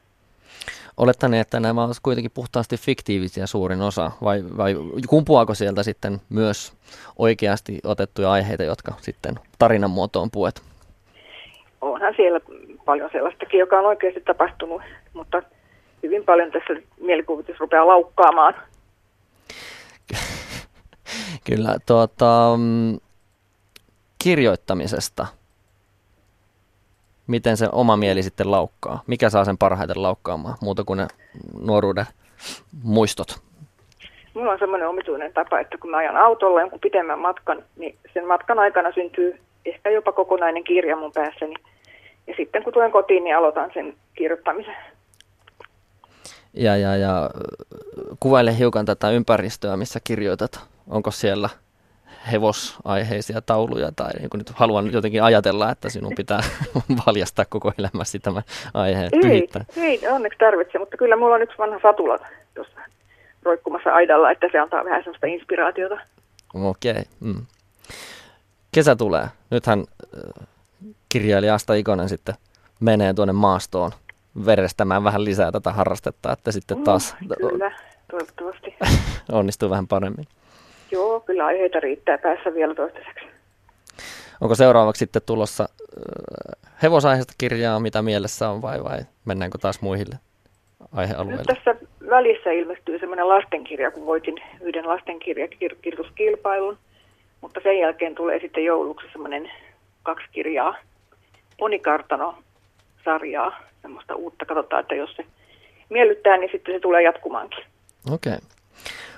[0.96, 4.74] Olettane, että nämä ovat kuitenkin puhtaasti fiktiivisiä suurin osa, vai, vai
[5.09, 6.72] kumpuaako sieltä sitten myös
[7.18, 10.62] oikeasti otettuja aiheita, jotka sitten tarinan muotoon puet?
[11.81, 12.40] Onhan siellä
[12.85, 15.42] paljon sellaistakin, joka on oikeasti tapahtunut, mutta
[16.03, 18.55] hyvin paljon tässä mielikuvitus rupeaa laukkaamaan.
[21.47, 22.99] Kyllä, tuota, mm,
[24.25, 25.27] kirjoittamisesta.
[27.27, 29.03] Miten se oma mieli sitten laukkaa?
[29.07, 31.07] Mikä saa sen parhaiten laukkaamaan, muuta kuin ne
[31.61, 32.07] nuoruuden
[32.83, 33.29] muistot?
[34.35, 38.27] Mulla on semmoinen omituinen tapa, että kun mä ajan autolla jonkun pitemmän matkan, niin sen
[38.27, 41.55] matkan aikana syntyy ehkä jopa kokonainen kirja mun päässäni.
[42.26, 44.76] Ja sitten kun tulen kotiin, niin aloitan sen kirjoittamisen.
[46.54, 47.30] Ja, ja, ja
[48.20, 50.60] kuvaile hiukan tätä ympäristöä, missä kirjoitat.
[50.88, 51.48] Onko siellä
[52.32, 56.40] hevosaiheisia tauluja tai niin kuin nyt haluan jotenkin ajatella, että sinun pitää
[57.06, 58.42] valjastaa koko elämäsi tämä
[58.74, 62.18] aihe Ei, ei onneksi tarvitse, mutta kyllä mulla on yksi vanha satula
[62.54, 62.80] tuossa
[63.42, 65.98] roikkumassa aidalla, että se antaa vähän sellaista inspiraatiota.
[66.54, 66.90] Okei.
[66.92, 67.04] Okay.
[67.20, 67.46] Mm.
[68.72, 69.26] Kesä tulee.
[69.50, 70.46] Nythän äh,
[71.14, 72.35] kirjailija Asta Ikonen sitten
[72.81, 73.90] menee tuonne maastoon
[74.46, 77.72] verestämään vähän lisää tätä harrastetta, että sitten taas Mm, kyllä,
[78.11, 78.74] toivottavasti.
[79.33, 80.24] onnistuu vähän paremmin.
[80.90, 83.27] Joo, kyllä aiheita riittää päässä vielä toistaiseksi.
[84.40, 90.14] Onko seuraavaksi sitten tulossa äh, hevosaiheesta kirjaa, mitä mielessä on, vai, vai mennäänkö taas muihille
[90.81, 91.42] Nyt aihealueille?
[91.55, 91.74] tässä
[92.11, 96.79] välissä ilmestyy semmoinen lastenkirja, kun voitin yhden lastenkirjakirjoituskilpailun,
[97.40, 99.50] mutta sen jälkeen tulee sitten jouluksi semmoinen
[100.03, 100.74] kaksi kirjaa.
[101.58, 104.46] Ponikartano-sarjaa, semmoista uutta.
[104.46, 105.26] Katsotaan, että jos se
[105.90, 107.64] miellyttää, niin sitten se tulee jatkumaankin.
[108.12, 108.34] Okei.
[108.34, 108.48] Okay.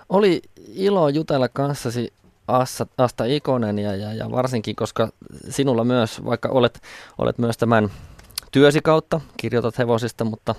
[0.08, 0.40] Oli
[0.74, 2.12] ilo jutella kanssasi
[2.48, 5.08] Asta, Asta Ikonen ja, ja, ja varsinkin, koska
[5.48, 6.80] sinulla myös, vaikka olet,
[7.18, 7.88] olet myös tämän
[8.52, 10.54] työsi kautta, kirjoitat hevosista, mutta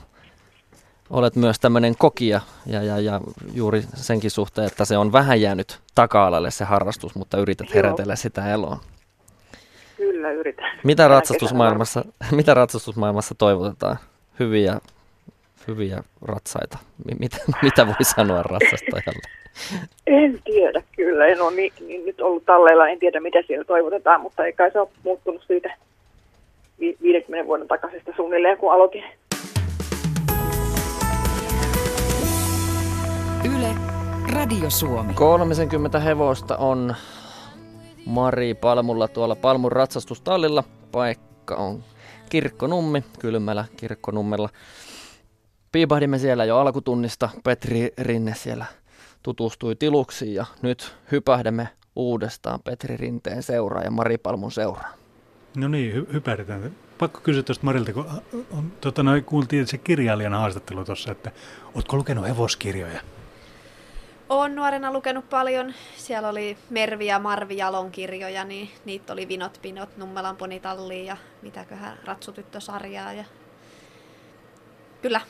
[1.09, 3.21] olet myös tämmöinen kokija ja, ja, ja
[3.53, 8.17] juuri senkin suhteen, että se on vähän jäänyt taka-alalle se harrastus, mutta yrität herätellä Joo.
[8.17, 8.77] sitä eloon.
[10.27, 10.79] Kyllä, yritän.
[10.83, 13.97] Mitä ratsastusmaailmassa, mitä ratsastusmaailmassa toivotetaan?
[14.39, 14.77] Hyviä,
[15.67, 16.77] hyviä ratsaita.
[17.19, 19.21] Mitä, mitä voi sanoa ratsastajalle?
[20.07, 24.21] En tiedä kyllä, en ole niin, niin nyt ollut talleilla, en tiedä mitä siellä toivotetaan,
[24.21, 25.73] mutta ei kai se ole muuttunut siitä
[26.79, 29.03] 50 vuoden takaisesta suunnilleen, kun aloitin.
[33.55, 33.69] Yle,
[34.33, 35.13] Radio Suomi.
[35.13, 36.95] 30 hevosta on
[38.07, 40.63] Mari Palmulla tuolla Palmun ratsastustallilla.
[40.91, 41.83] Paikka on
[42.29, 44.49] Kirkkonummi, kylmällä Kirkkonummella.
[45.71, 47.29] Piipahdimme siellä jo alkutunnista.
[47.43, 48.65] Petri Rinne siellä
[49.23, 54.93] tutustui tiluksiin ja nyt hypähdemme uudestaan Petri Rinteen seuraa ja Mari Palmun seuraa.
[55.57, 56.71] No niin, hy- hypähdetään.
[56.97, 58.05] Pakko kysyä tuosta Marilta, kun
[58.51, 61.31] on, tota, noin, kuultiin se kirjailijan haastattelu tuossa, että
[61.75, 63.01] ootko lukenut hevoskirjoja?
[64.29, 65.73] Olen nuorena lukenut paljon.
[65.95, 71.17] Siellä oli Mervi ja Marvi Jalon kirjoja, niin niitä oli Vinot Pinot, Nummelan ponitalli ja
[71.41, 73.13] mitäköhän Ratsutyttösarjaa.
[73.13, 73.23] Ja...
[75.01, 75.21] Kyllä.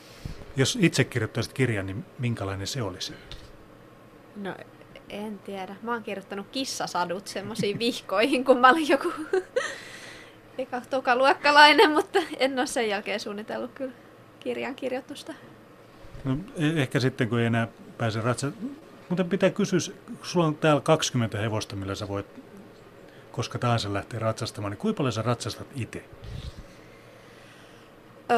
[0.56, 3.14] Jos itse kirjoittaisit kirjan, niin minkälainen se olisi?
[4.36, 4.56] No
[5.10, 5.76] en tiedä.
[5.82, 9.14] Mä oon kirjoittanut kissasadut semmoisiin vihkoihin, kun mä olin joku
[10.58, 13.94] eka tokaluokkalainen, mutta en ole sen jälkeen suunnitellut kyllä
[14.40, 15.34] kirjan kirjoitusta.
[16.24, 18.52] No, e- ehkä sitten, kun ei enää pääse ratsa...
[19.10, 19.80] Mutta pitää kysyä,
[20.24, 22.26] sulla on täällä 20 hevosta, millä sä voit
[23.32, 26.04] koska tahansa lähteä ratsastamaan, niin kuinka paljon sä ratsastat itse?
[28.32, 28.38] Öö,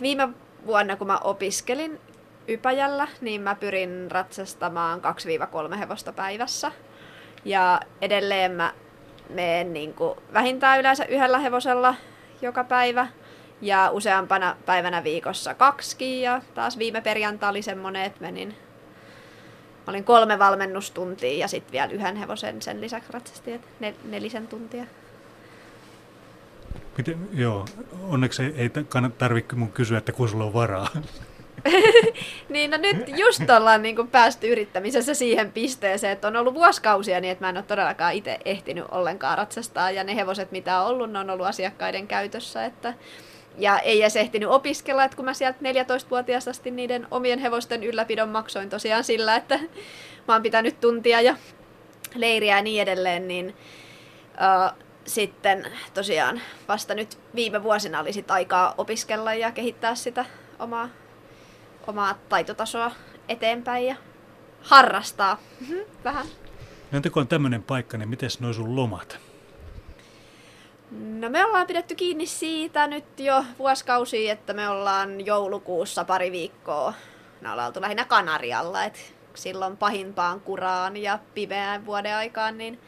[0.00, 0.28] viime
[0.66, 2.00] vuonna, kun mä opiskelin
[2.48, 5.00] Ypäjällä, niin mä pyrin ratsastamaan
[5.72, 6.72] 2-3 hevosta päivässä.
[7.44, 8.72] Ja edelleen mä
[9.28, 9.94] menen niin
[10.32, 11.94] vähintään yleensä yhdellä hevosella
[12.42, 13.08] joka päivä
[13.60, 16.22] ja useampana päivänä viikossa kaksi.
[16.22, 18.56] Ja taas viime perjantai oli semmoinen, että menin,
[19.90, 24.84] olin kolme valmennustuntia ja sitten vielä yhden hevosen sen lisäksi ratsastin, että nel, nelisen tuntia.
[26.96, 27.64] Miten, joo,
[28.08, 28.70] onneksi ei, ei
[29.18, 30.88] tarvitse mun kysyä, että kun sulla on varaa.
[32.48, 37.20] niin no nyt just ollaan niin kuin päästy yrittämisessä siihen pisteeseen, että on ollut vuosikausia
[37.20, 40.86] niin, että mä en ole todellakaan itse ehtinyt ollenkaan ratsastaa ja ne hevoset mitä on
[40.86, 42.94] ollut, ne on ollut asiakkaiden käytössä, että
[43.58, 48.28] ja ei edes ehtinyt opiskella, että kun mä sieltä 14-vuotiaasta asti niiden omien hevosten ylläpidon
[48.28, 49.58] maksoin tosiaan sillä, että
[50.28, 51.36] mä oon pitänyt tuntia ja
[52.14, 58.74] leiriä ja niin edelleen, niin uh, sitten tosiaan vasta nyt viime vuosina oli sit aikaa
[58.78, 60.24] opiskella ja kehittää sitä
[60.58, 60.88] omaa
[61.86, 62.92] omaa taitotasoa
[63.28, 63.96] eteenpäin ja
[64.62, 66.26] harrastaa mm-hmm, vähän.
[66.92, 69.18] No kun on tämmöinen paikka, niin miten nuo sun lomat?
[70.90, 76.94] No me ollaan pidetty kiinni siitä nyt jo vuosikausia, että me ollaan joulukuussa pari viikkoa.
[77.40, 78.98] Me ollaan oltu lähinnä Kanarialla, että
[79.34, 82.80] silloin pahimpaan kuraan ja pimeään vuoden aikaan, niin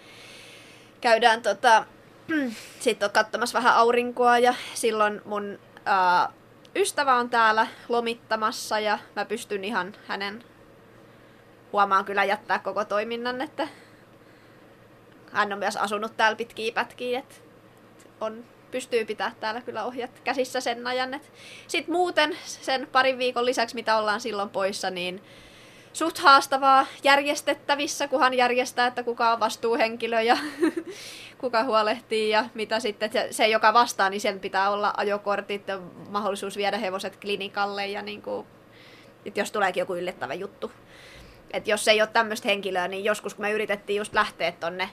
[1.01, 1.85] käydään tota,
[2.81, 6.33] sitten katsomassa vähän aurinkoa ja silloin mun ää,
[6.77, 10.45] ystävä on täällä lomittamassa ja mä pystyn ihan hänen
[11.73, 13.69] huomaan kyllä jättää koko toiminnan, että
[15.33, 17.52] hän on myös asunut täällä pitkiä pätkiä, että
[18.23, 21.21] on, pystyy pitää täällä kyllä ohjat käsissä sen ajan.
[21.67, 25.23] Sitten muuten sen parin viikon lisäksi, mitä ollaan silloin poissa, niin
[25.93, 30.37] suht haastavaa järjestettävissä, kunhan järjestää, että kuka on vastuuhenkilö ja
[31.39, 33.11] kuka huolehtii ja mitä sitten.
[33.31, 35.81] Se, joka vastaa, niin sen pitää olla ajokortit ja
[36.11, 38.47] mahdollisuus viedä hevoset klinikalle ja niin kuin,
[39.27, 40.73] että jos tuleekin joku yllättävä juttu.
[41.51, 44.91] Että jos ei ole tämmöistä henkilöä, niin joskus kun me yritettiin just lähteä tonne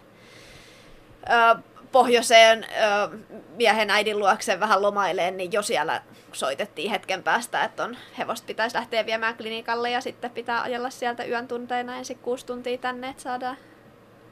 [1.92, 3.18] pohjoiseen ö,
[3.56, 6.02] miehen äidin luokse vähän lomaileen, niin jo siellä
[6.34, 11.26] soitettiin hetken päästä, että on hevosta pitäisi lähteä viemään klinikalle ja sitten pitää ajella sieltä
[11.26, 13.58] yön tunteina ensin kuusi tuntia tänne, että saadaan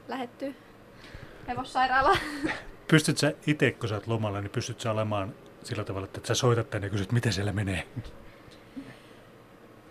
[0.08, 0.50] lähettyä
[1.48, 2.18] hevossairaalaan.
[2.90, 6.34] Pystyt sä itse, kun sä oot lomalla, niin pystyt sä olemaan sillä tavalla, että sä
[6.34, 7.86] soitat tänne ja kysyt, miten siellä menee?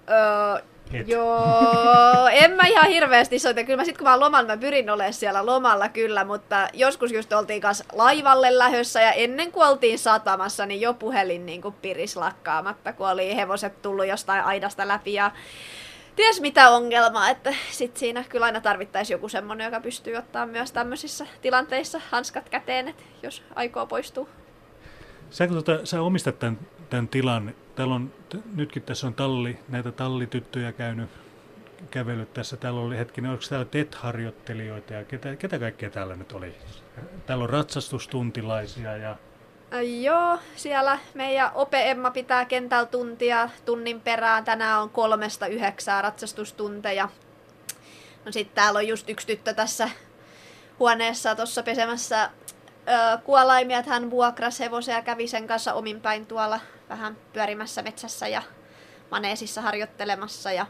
[0.10, 1.08] Öö, et.
[1.08, 3.64] Joo, en mä ihan hirveästi soita.
[3.64, 7.12] Kyllä mä sit kun mä oon lomalla, mä pyrin olemaan siellä lomalla kyllä, mutta joskus
[7.12, 11.76] just oltiin kanssa laivalle lähössä ja ennen kuin oltiin satamassa, niin jo puhelin niin kuin
[11.82, 15.32] piris lakkaamatta, kun oli hevoset tullut jostain aidasta läpi ja
[16.16, 20.72] ties mitä ongelmaa, että sit siinä kyllä aina tarvittaisi joku semmonen, joka pystyy ottaa myös
[20.72, 24.30] tämmöisissä tilanteissa hanskat käteen, että jos aikoo poistuu.
[25.30, 27.56] Sä, tota, sä omistat tämän, tämän tilan.
[27.76, 28.14] Täällä on,
[28.56, 31.10] nytkin tässä on talli, näitä tallityttöjä käynyt
[31.92, 32.58] kävellyt tässä.
[32.58, 36.56] Täällä oli hetkinen, oliko täällä TET-harjoittelijoita ja ketä, ketä kaikkea täällä nyt oli?
[37.26, 39.16] Täällä on ratsastustuntilaisia ja...
[39.74, 44.46] Äh, joo, siellä meidän Ope Emma pitää kentällä tuntia tunnin perään.
[44.46, 47.10] Tänään on kolmesta yhdeksää ratsastustunteja.
[48.26, 49.90] No sitten täällä on just yksi tyttö tässä
[50.80, 56.26] huoneessa tuossa pesemässä ö, kuolaimia, että hän vuokrasi hevosen ja kävi sen kanssa omin päin
[56.26, 56.60] tuolla
[56.90, 58.42] vähän pyörimässä metsässä ja
[59.12, 60.52] maneesissa harjoittelemassa.
[60.52, 60.66] Ja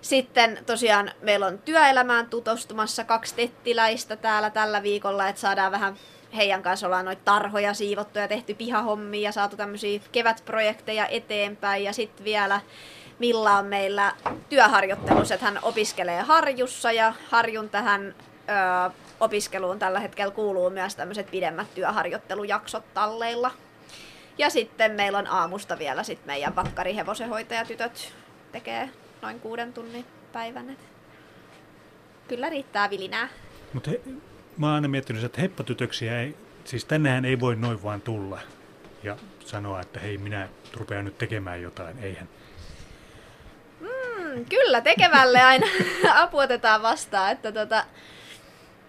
[0.00, 5.96] sitten tosiaan meillä on työelämään tutustumassa kaksi tettiläistä täällä tällä viikolla, että saadaan vähän
[6.36, 11.84] heidän kanssa ollaan noita tarhoja siivottu ja tehty pihahommia ja saatu tämmöisiä kevätprojekteja eteenpäin.
[11.84, 12.60] Ja sitten vielä
[13.18, 14.12] Milla on meillä
[14.48, 18.14] työharjoittelussa, että hän opiskelee Harjussa ja Harjun tähän
[18.88, 23.50] ö, opiskeluun tällä hetkellä kuuluu myös tämmöiset pidemmät työharjoittelujaksot talleilla.
[24.38, 28.12] Ja sitten meillä on aamusta vielä sit meidän vakkarihevosenhoitajatytöt
[28.52, 28.90] tekee
[29.22, 30.70] noin kuuden tunnin päivän.
[30.70, 30.78] Et
[32.28, 33.28] kyllä riittää vilinää.
[33.72, 33.90] Mutta
[34.58, 38.40] mä oon aina miettinyt, että heppatytöksiä ei, siis tännehän ei voi noin vaan tulla
[39.02, 42.28] ja sanoa, että hei minä rupean nyt tekemään jotain, eihän.
[43.80, 45.66] Mm, kyllä, tekevälle aina
[46.22, 47.84] apuotetaan vastaan, että tota,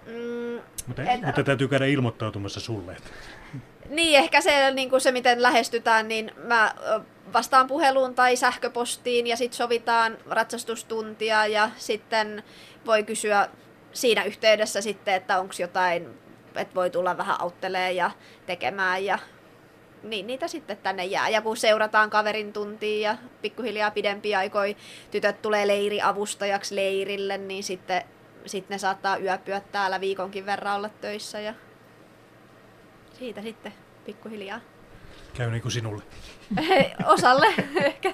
[0.05, 2.91] mm, mutta, et, mutta täytyy käydä ilmoittautumassa sulle.
[2.91, 3.10] Että.
[3.89, 6.76] Niin, ehkä se, niin kuin se, miten lähestytään, niin mä
[7.34, 12.43] vastaan puheluun tai sähköpostiin ja sitten sovitaan ratsastustuntia ja sitten
[12.86, 13.50] voi kysyä
[13.93, 16.19] siinä yhteydessä sitten, että onko jotain,
[16.56, 18.12] että voi tulla vähän auttelee ja
[18.45, 19.19] tekemään ja
[20.04, 21.30] niin niitä sitten tänne jää.
[21.30, 24.78] Ja kun seurataan kaverin tuntia ja pikkuhiljaa pidempi aikoi
[25.12, 28.04] tytöt tulee leiriavustajaksi leirille, niin sitten,
[28.45, 31.54] sitten ne saattaa yöpyä täällä viikonkin verran olla töissä ja
[33.19, 33.73] siitä sitten
[34.06, 34.60] pikkuhiljaa.
[35.34, 36.04] Käy niin kuin sinulle.
[37.06, 38.13] Osalle ehkä.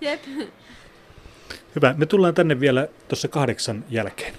[0.00, 0.22] Jep.
[1.76, 1.94] Hyvä.
[1.96, 4.34] Me tullaan tänne vielä tuossa kahdeksan jälkeen.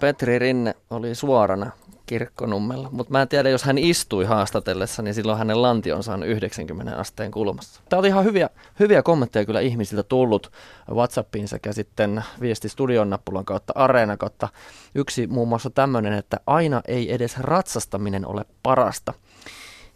[0.00, 1.70] Petri Rinne oli suorana
[2.06, 6.96] kirkkonummella, mutta mä en tiedä, jos hän istui haastatellessa, niin silloin hänen lantionsa on 90
[6.96, 7.80] asteen kulmassa.
[7.88, 10.52] Tämä oli ihan hyviä, hyviä kommentteja kyllä ihmisiltä tullut
[10.90, 14.48] Whatsappiin sekä sitten viesti studion nappulan kautta, areena kautta.
[14.94, 19.14] Yksi muun muassa tämmöinen, että aina ei edes ratsastaminen ole parasta.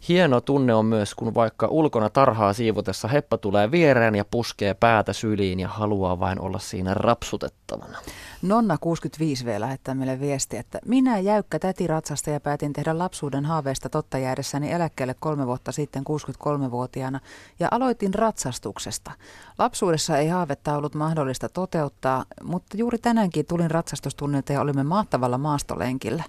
[0.07, 5.13] Hieno tunne on myös, kun vaikka ulkona tarhaa siivotessa heppa tulee viereen ja puskee päätä
[5.13, 7.97] syliin ja haluaa vain olla siinä rapsutettavana.
[8.41, 13.45] Nonna 65 vielä lähettää meille viesti, että minä jäykkä täti ratsasta ja päätin tehdä lapsuuden
[13.45, 17.19] haaveesta totta jäädessäni eläkkeelle kolme vuotta sitten 63-vuotiaana
[17.59, 19.11] ja aloitin ratsastuksesta.
[19.57, 26.23] Lapsuudessa ei haavetta ollut mahdollista toteuttaa, mutta juuri tänäänkin tulin ratsastustunnilta ja olimme maattavalla maastolenkillä.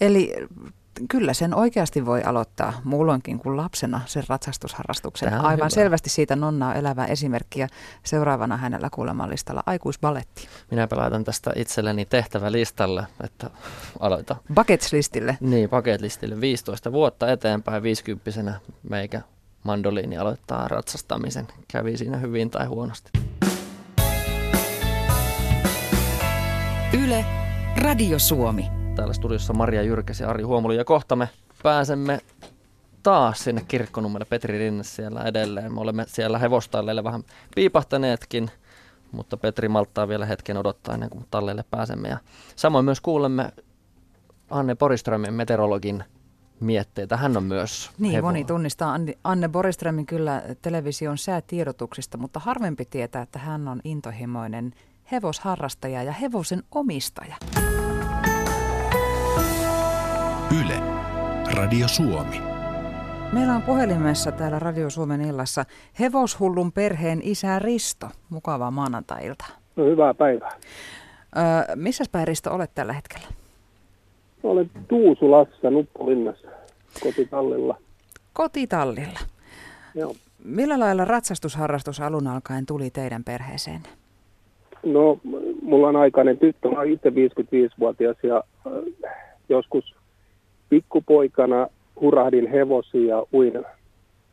[0.00, 0.34] Eli
[1.08, 5.34] kyllä sen oikeasti voi aloittaa muulloinkin kuin lapsena sen ratsastusharrastuksen.
[5.34, 5.68] Aivan hyvä.
[5.68, 7.68] selvästi siitä Nonna elävä esimerkki ja
[8.04, 10.48] seuraavana hänellä kuuleman listalla aikuisbaletti.
[10.70, 13.50] Minä pelaitan tästä itselleni tehtävälistalle, että
[14.00, 14.36] aloita.
[14.54, 15.36] Buckets-listille.
[15.40, 16.40] Niin, bucket-listille.
[16.40, 18.52] 15 vuotta eteenpäin 50
[18.82, 19.20] meikä
[19.64, 21.46] mandoliini aloittaa ratsastamisen.
[21.68, 23.10] Kävi siinä hyvin tai huonosti.
[27.04, 27.24] Yle,
[27.76, 28.81] Radio Suomi.
[28.94, 30.72] Täällä studiossa Maria Jyrkäs ja Ari Huomulu.
[30.72, 31.28] Ja kohta me
[31.62, 32.20] pääsemme
[33.02, 35.74] taas sinne kirkkonummelle Petri Rinne siellä edelleen.
[35.74, 37.22] Me olemme siellä hevostalleille vähän
[37.54, 38.50] piipahtaneetkin,
[39.12, 42.08] mutta Petri malttaa vielä hetken odottaa ennen kuin talleille pääsemme.
[42.08, 42.18] Ja
[42.56, 43.52] samoin myös kuulemme
[44.50, 46.04] Anne Poriströmin meteorologin
[46.60, 47.16] mietteitä.
[47.16, 48.24] Hän on myös Niin, hevonen.
[48.34, 54.74] moni tunnistaa Anne Boriströmin kyllä television säätiedotuksista, mutta harvempi tietää, että hän on intohimoinen
[55.12, 57.36] hevosharrastaja ja hevosen omistaja.
[61.56, 62.36] Radio Suomi.
[63.32, 65.64] Meillä on puhelimessa täällä Radio Suomen illassa
[66.00, 68.06] hevoshullun perheen isä Risto.
[68.30, 69.44] Mukavaa maanantailta.
[69.76, 70.52] No hyvää päivää.
[71.36, 73.26] Öö, missä päin Risto olet tällä hetkellä?
[74.42, 76.48] Olen Tuusulassa, Nuppulinnassa,
[77.02, 77.76] kotitallilla.
[78.32, 79.20] Kotitallilla.
[79.94, 80.14] Joo.
[80.44, 83.80] Millä lailla ratsastusharrastus alun alkaen tuli teidän perheeseen?
[84.86, 85.18] No,
[85.62, 88.36] mulla on aikainen tyttö, mä olen itse 55-vuotias ja
[88.66, 89.12] äh,
[89.48, 90.01] joskus
[90.72, 91.66] pikkupoikana
[92.00, 93.64] hurahdin hevosia uin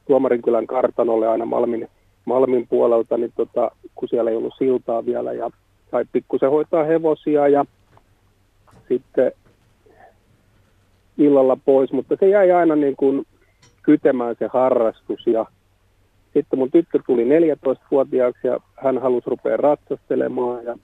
[0.08, 1.88] Tuomarinkylän kartanolle aina Malmin,
[2.26, 5.50] Malmin puolelta, niin tota, kun siellä ei ollut siltaa vielä ja
[5.92, 7.66] sai pikkusen hoitaa hevosia ja
[8.88, 9.32] sitten
[11.18, 13.26] illalla pois, mutta se jäi aina niin kuin
[13.82, 15.46] kytemään se harrastus ja
[16.34, 20.78] sitten mun tyttö tuli 14-vuotiaaksi ja hän halusi rupea ratsastelemaan ja,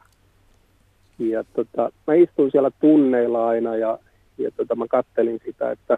[1.20, 4.00] ja tota, mä istuin siellä tunneilla aina ja
[4.38, 5.98] ja tota, mä kattelin sitä, että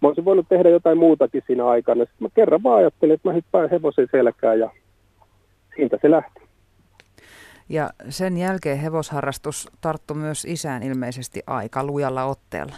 [0.00, 2.04] mä olisin voinut tehdä jotain muutakin siinä aikana.
[2.04, 4.70] Sitten mä kerran vaan ajattelin, että mä hyppään hevosen selkään ja
[5.76, 6.40] siitä se lähti.
[7.68, 12.74] Ja sen jälkeen hevosharrastus tarttu myös isään ilmeisesti aika lujalla otteella.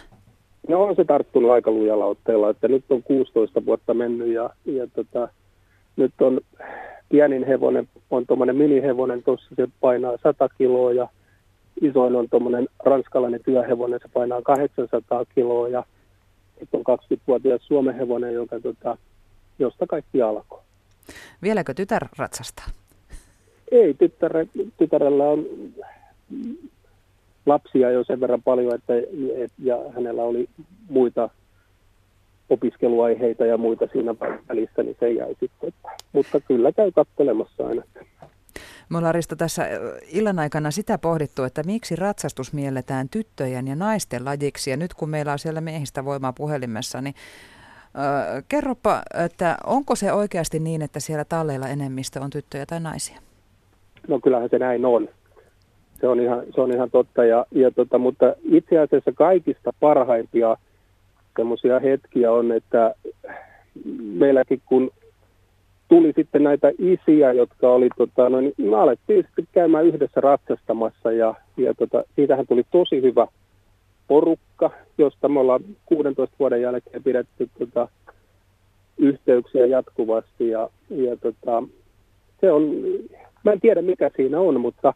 [0.67, 4.87] No on se tarttunut aika lujalla otteella, että nyt on 16 vuotta mennyt ja, ja
[4.87, 5.27] tota,
[5.95, 6.41] nyt on
[7.09, 11.07] pienin hevonen, on tuommoinen minihevonen tuossa, se painaa 100 kiloa ja
[11.81, 15.83] isoin on tuommoinen ranskalainen työhevonen, se painaa 800 kiloa ja
[16.59, 18.97] sitten on 20-vuotias Suomen hevonen, joka, tota,
[19.59, 20.61] josta kaikki alkoi.
[21.41, 22.65] Vieläkö tytär ratsastaa?
[23.71, 24.47] Ei, tyttäre,
[24.77, 25.45] tytärellä on
[27.45, 28.93] lapsia jo sen verran paljon, että
[29.35, 30.49] et, ja hänellä oli
[30.89, 31.29] muita
[32.49, 34.15] opiskeluaiheita ja muita siinä
[34.49, 35.73] välissä, niin se jäi sitten.
[36.11, 37.83] Mutta kyllä käy kattelemassa aina.
[38.89, 39.67] Me ollaan Risto tässä
[40.11, 44.69] illan aikana sitä pohdittu, että miksi ratsastus mielletään tyttöjen ja naisten lajiksi.
[44.69, 47.15] Ja nyt kun meillä on siellä miehistä voimaa puhelimessa, niin
[47.97, 53.19] äh, kerropa, että onko se oikeasti niin, että siellä talleilla enemmistö on tyttöjä tai naisia?
[54.07, 55.09] No kyllähän se näin on.
[56.01, 60.57] Se on ihan, se on ihan totta, ja, ja tota, mutta itse asiassa kaikista parhaimpia
[61.35, 62.95] semmoisia hetkiä on, että
[63.97, 64.91] meilläkin kun
[65.93, 71.11] tuli sitten näitä isiä, jotka oli, tota, no, niin me alettiin sitten käymään yhdessä ratsastamassa
[71.11, 73.27] ja, ja tota, siitähän tuli tosi hyvä
[74.07, 77.87] porukka, josta me ollaan 16 vuoden jälkeen pidetty tota,
[78.97, 81.63] yhteyksiä jatkuvasti ja, ja tota,
[82.41, 82.71] se on,
[83.43, 84.93] mä en tiedä mikä siinä on, mutta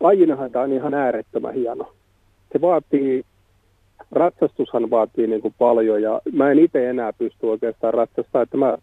[0.00, 1.92] lajinahan tämä on ihan äärettömän hieno.
[2.52, 3.24] Se vaatii
[4.12, 8.78] ratsastushan vaatii niin kuin paljon ja mä en itse enää pysty oikeastaan ratsastamaan, että mä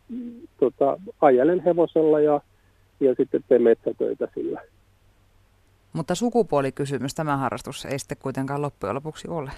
[0.57, 2.41] tota, ajelen hevosella ja,
[2.99, 4.61] ja sitten teen metsätöitä sillä.
[5.93, 9.51] Mutta sukupuolikysymys, tämä harrastus ei sitten kuitenkaan loppujen lopuksi ole.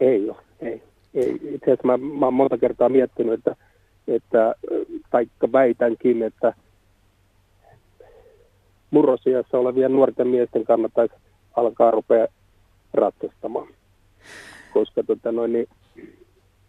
[0.00, 0.82] Ei ole, ei.
[1.14, 1.32] ei.
[1.34, 3.56] Itse asiassa mä, mä oon monta kertaa miettinyt, että,
[4.08, 4.54] että
[5.10, 6.54] taikka väitänkin, että
[8.90, 11.14] murrosiassa olevien nuorten miesten kannattaisi
[11.56, 12.26] alkaa rupea
[12.94, 13.68] ratsastamaan
[14.72, 15.68] koska tota noin, niin,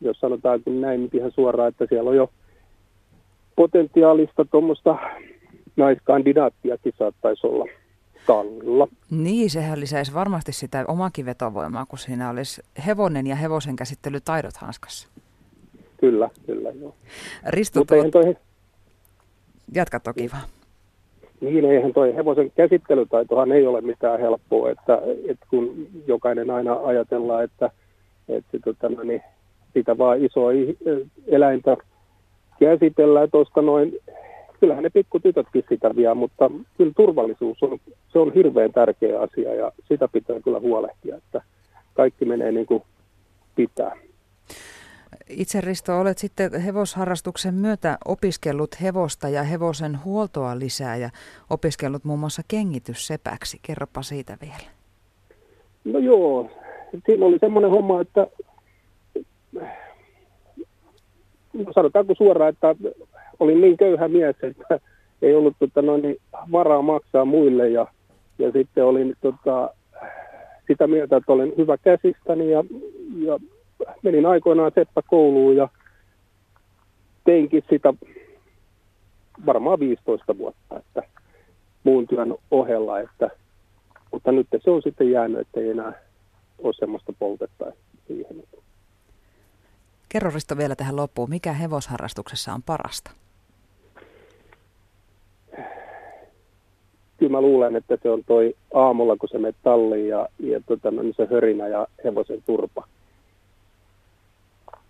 [0.01, 2.29] jos sanotaankin näin nyt ihan suoraan, että siellä on jo
[3.55, 4.97] potentiaalista tuommoista
[5.75, 7.65] naiskandidaattiakin saattaisi olla
[8.27, 8.87] tallilla.
[9.11, 15.07] Niin, sehän lisäisi varmasti sitä omakin vetovoimaa, kun siinä olisi hevonen ja hevosen käsittelytaidot hanskassa.
[15.99, 16.95] Kyllä, kyllä, joo.
[17.47, 18.09] Risto, Mutta tuo...
[18.11, 18.35] toi...
[19.73, 20.43] Jatka toki vaan.
[21.41, 27.43] Niin, eihän toi hevosen käsittelytaitohan ei ole mitään helppoa, että, että kun jokainen aina ajatellaan,
[27.43, 27.69] että–
[28.27, 29.21] että tota, no, niin,
[29.73, 30.51] sitä vaan isoa
[31.27, 31.77] eläintä
[32.59, 33.97] käsitellään, koska noin,
[34.59, 37.79] kyllähän ne pikkutytötkin sitä vie, mutta kyllä turvallisuus on,
[38.13, 41.41] se on hirveän tärkeä asia ja sitä pitää kyllä huolehtia, että
[41.93, 42.83] kaikki menee niin kuin
[43.55, 43.97] pitää.
[45.29, 51.09] Itse Risto, olet sitten hevosharrastuksen myötä opiskellut hevosta ja hevosen huoltoa lisää ja
[51.49, 53.59] opiskellut muun muassa kengityssepäksi.
[53.61, 54.71] Kerropa siitä vielä.
[55.83, 56.49] No joo,
[57.05, 58.27] siinä oli semmoinen homma, että
[61.53, 62.75] no sanotaanko suoraan, että
[63.39, 64.79] olin niin köyhä mies, että
[65.21, 66.17] ei ollut tota, noin,
[66.51, 67.87] varaa maksaa muille ja,
[68.39, 69.69] ja sitten olin tota,
[70.67, 72.63] sitä mieltä, että olin hyvä käsistäni ja,
[73.17, 73.39] ja
[74.01, 75.69] menin aikoinaan Seppä kouluun ja
[77.23, 77.93] teinkin sitä
[79.45, 81.03] varmaan 15 vuotta, että
[81.83, 83.29] muun työn ohella, että,
[84.11, 85.93] mutta nyt se on sitten jäänyt, että ei enää
[86.63, 87.65] ole semmoista poltetta
[88.07, 88.43] siihen.
[90.09, 93.11] Kerro Risto vielä tähän loppuun, mikä hevosharrastuksessa on parasta?
[97.17, 100.91] Kyllä mä luulen, että se on toi aamulla, kun se menee talliin ja, ja tota,
[100.91, 102.87] no, niin se hörinä ja hevosen turpa.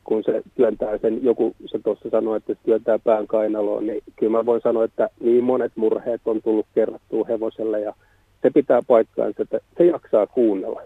[0.04, 4.38] Kun se työntää sen, joku se tuossa sanoi, että se työntää pään kainaloon, niin kyllä
[4.38, 7.94] mä voin sanoa, että niin monet murheet on tullut kerrattua hevoselle ja
[8.42, 10.82] se pitää paikkaansa, että se jaksaa kuunnella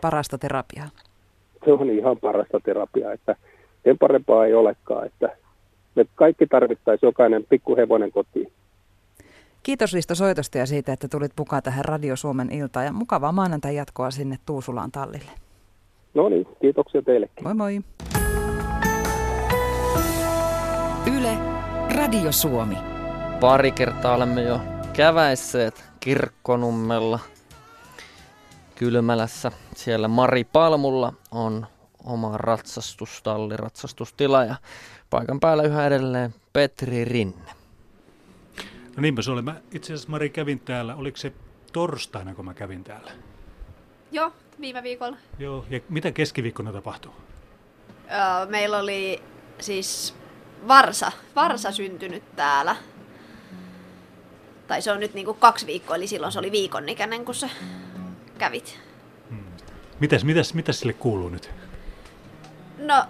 [0.00, 0.88] parasta terapiaa?
[1.64, 3.36] Se on ihan parasta terapiaa, että
[3.84, 5.36] sen parempaa ei olekaan, että
[5.94, 8.52] me kaikki tarvittaisiin jokainen pikkuhevonen kotiin.
[9.62, 13.76] Kiitos Risto soitosta ja siitä, että tulit mukaan tähän Radio Suomen iltaan ja mukavaa maanantai
[13.76, 15.30] jatkoa sinne Tuusulaan tallille.
[16.14, 17.44] No niin, kiitoksia teillekin.
[17.44, 17.80] Moi moi.
[21.18, 21.32] Yle,
[21.96, 22.76] Radio Suomi.
[23.40, 24.60] Pari kertaa olemme jo
[24.92, 27.18] käväisseet kirkkonummella
[28.78, 29.52] Kylmälässä.
[29.76, 31.66] Siellä Mari Palmulla on
[32.04, 34.54] oma ratsastustalli, ratsastustila ja
[35.10, 37.52] paikan päällä yhä edelleen Petri Rinne.
[38.96, 39.42] No niinpä se oli.
[39.42, 41.32] Mä itse asiassa Mari kävin täällä, oliko se
[41.72, 43.10] torstaina kun mä kävin täällä?
[44.12, 45.16] Joo, viime viikolla.
[45.38, 47.12] Joo, ja mitä keskiviikkona tapahtuu?
[48.10, 49.22] Öö, meillä oli
[49.60, 50.14] siis
[50.68, 52.76] Varsa, Varsa syntynyt täällä.
[54.66, 57.50] Tai se on nyt niinku kaksi viikkoa, eli silloin se oli viikon ikäinen, kun se
[58.38, 58.78] kävit.
[60.00, 61.50] Mitäs, mitäs, mitäs sille kuuluu nyt?
[62.78, 63.04] No,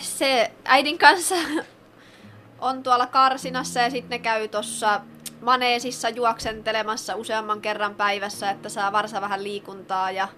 [0.00, 1.34] se äidin kanssa
[2.60, 5.00] on tuolla karsinassa ja sitten ne käy tuossa
[5.40, 10.28] maneesissa juoksentelemassa useamman kerran päivässä, että saa varsa vähän liikuntaa ja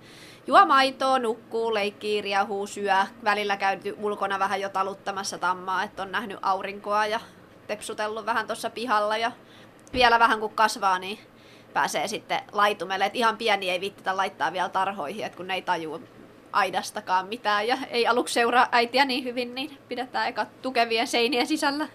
[0.46, 2.94] juo maitoa, nukkuu, leikkii, riehuu, syö.
[3.24, 7.20] Välillä käyty ulkona vähän jo taluttamassa tammaa, että on nähnyt aurinkoa ja
[7.66, 9.32] tepsutellut vähän tuossa pihalla ja
[9.92, 11.18] vielä vähän kun kasvaa, niin
[11.72, 13.04] pääsee sitten laitumelle.
[13.06, 16.02] Et ihan pieni ei viittitä laittaa vielä tarhoihin, että kun ne ei taju
[16.52, 21.88] aidastakaan mitään ja ei aluksi seuraa äitiä niin hyvin, niin pidetään eka tukevien seinien sisällä.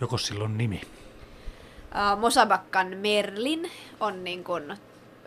[0.00, 0.80] Joko silloin nimi?
[0.84, 4.76] Uh, Mosabakkan Merlin on niin kuin,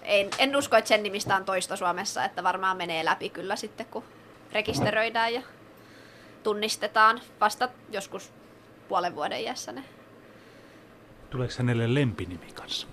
[0.01, 3.85] en, en usko, että sen nimistä on toista Suomessa, että varmaan menee läpi kyllä sitten,
[3.85, 4.03] kun
[4.51, 5.41] rekisteröidään ja
[6.43, 8.31] tunnistetaan vasta joskus
[8.87, 9.83] puolen vuoden iässä ne.
[11.29, 12.87] Tuleeko hänelle lempinimi kanssa?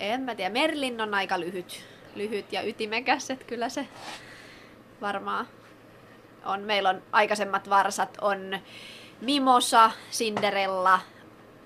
[0.00, 1.84] En mä tiedä, Merlin on aika lyhyt,
[2.14, 3.88] lyhyt ja ytimekäs, että kyllä se
[5.00, 5.46] varmaan
[6.44, 6.60] on.
[6.60, 8.58] Meillä on aikaisemmat varsat on
[9.20, 11.00] Mimosa, Cinderella,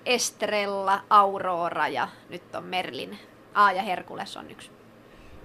[0.05, 3.19] Estrella, Aurora ja nyt on Merlin.
[3.53, 4.71] A ja Herkules on yksi.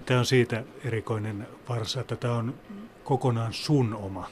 [0.05, 2.59] Tämä on siitä erikoinen varsa, että tämä on
[3.03, 4.29] kokonaan sun oma.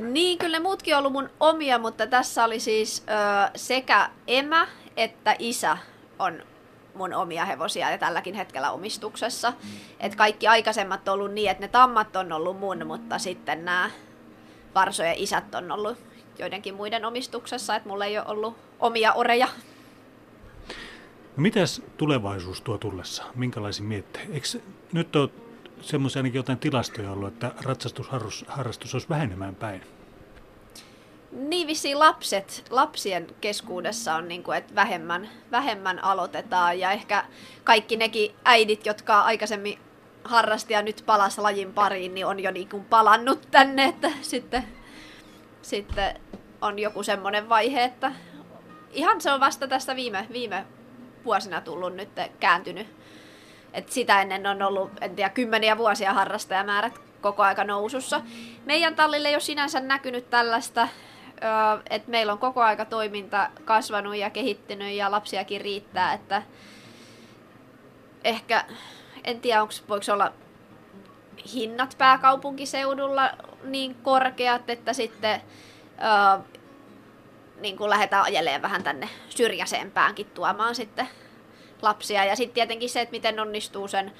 [0.00, 4.68] Niin, kyllä ne muutkin on ollut mun omia, mutta tässä oli siis ö, sekä emä
[4.96, 5.78] että isä
[6.18, 6.42] on
[6.96, 9.52] mun omia hevosia ja tälläkin hetkellä omistuksessa.
[10.00, 13.90] Et kaikki aikaisemmat on ollut niin, että ne tammat on ollut mun, mutta sitten nämä
[14.74, 15.98] varsojen isät on ollut
[16.38, 19.48] joidenkin muiden omistuksessa, että mulla ei ole ollut omia oreja.
[21.36, 23.24] No mitäs tulevaisuus tuo tullessa?
[23.34, 24.32] Minkälaisin miettein?
[24.32, 24.46] Eikö
[24.92, 25.30] nyt ole
[25.80, 29.95] semmoisia ainakin jotain tilastoja ollut, että ratsastusharrastus olisi vähenemään päin?
[31.36, 37.24] Niin vissiin lapset, lapsien keskuudessa on niin kuin, että vähemmän, vähemmän aloitetaan ja ehkä
[37.64, 39.78] kaikki nekin äidit, jotka aikaisemmin
[40.24, 44.64] harrasti ja nyt palas lajin pariin, niin on jo niin kuin palannut tänne, että sitten,
[45.62, 46.20] sitten
[46.60, 48.12] on joku semmoinen vaihe, että
[48.92, 50.64] ihan se on vasta tästä viime, viime
[51.24, 52.08] vuosina tullut nyt
[52.40, 52.86] kääntynyt.
[53.72, 58.20] Et sitä ennen on ollut, en tiedä, kymmeniä vuosia harrastajamäärät koko aika nousussa.
[58.64, 60.88] Meidän tallille ei ole sinänsä näkynyt tällaista,
[61.90, 66.42] että meillä on koko aika toiminta kasvanut ja kehittynyt ja lapsiakin riittää, että
[68.24, 68.64] ehkä,
[69.24, 70.32] en tiedä, onko, voiko olla
[71.54, 73.30] hinnat pääkaupunkiseudulla
[73.64, 75.40] niin korkeat, että sitten
[77.60, 81.08] niin kuin lähdetään ajelemaan vähän tänne syrjäisempäänkin tuomaan sitten
[81.82, 82.24] lapsia.
[82.24, 84.12] Ja sitten tietenkin se, että miten onnistuu sen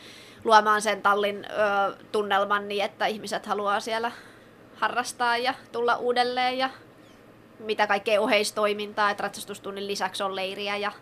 [0.44, 4.12] luomaan sen tallin ö, tunnelman niin, että ihmiset haluaa siellä
[4.76, 6.70] harrastaa ja tulla uudelleen ja
[7.58, 10.92] mitä kaikkea oheistoimintaa, että ratsastustunnin lisäksi on leiriä ja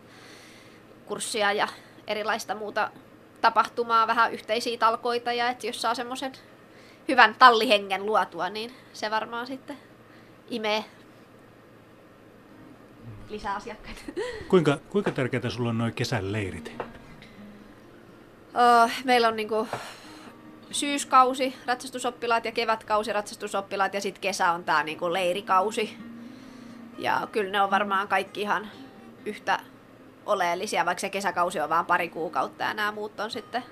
[1.06, 1.68] kurssia ja
[2.06, 2.90] erilaista muuta
[3.40, 6.32] tapahtumaa, vähän yhteisiä talkoita ja että jos saa semmoisen
[7.08, 9.78] hyvän tallihengen luotua, niin se varmaan sitten
[10.50, 10.84] imee
[13.28, 14.00] lisää asiakkaita.
[14.48, 16.72] Kuinka, kuinka tärkeää sulla on noin kesän leirit?
[18.54, 19.68] Uh, meillä on niinku
[20.70, 25.96] syyskausi ratsastusoppilaat ja kevätkausi ratsastusoppilaat ja sitten kesä on tämä niinku leirikausi.
[26.98, 28.70] Ja kyllä ne on varmaan kaikki ihan
[29.24, 29.60] yhtä
[30.26, 33.64] oleellisia, vaikka se kesäkausi on vain pari kuukautta ja nämä muut on sitten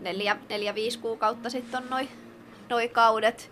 [0.00, 2.08] neljä, neljä viisi kuukautta sitten on noin
[2.68, 3.50] noi kaudet.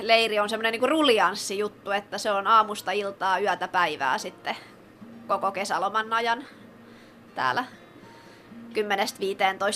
[0.00, 4.56] Leiri on semmoinen niin ruljanssi juttu, että se on aamusta iltaa, yötä päivää sitten
[5.26, 6.44] koko kesäloman ajan
[7.34, 7.64] täällä
[8.72, 8.74] 10-15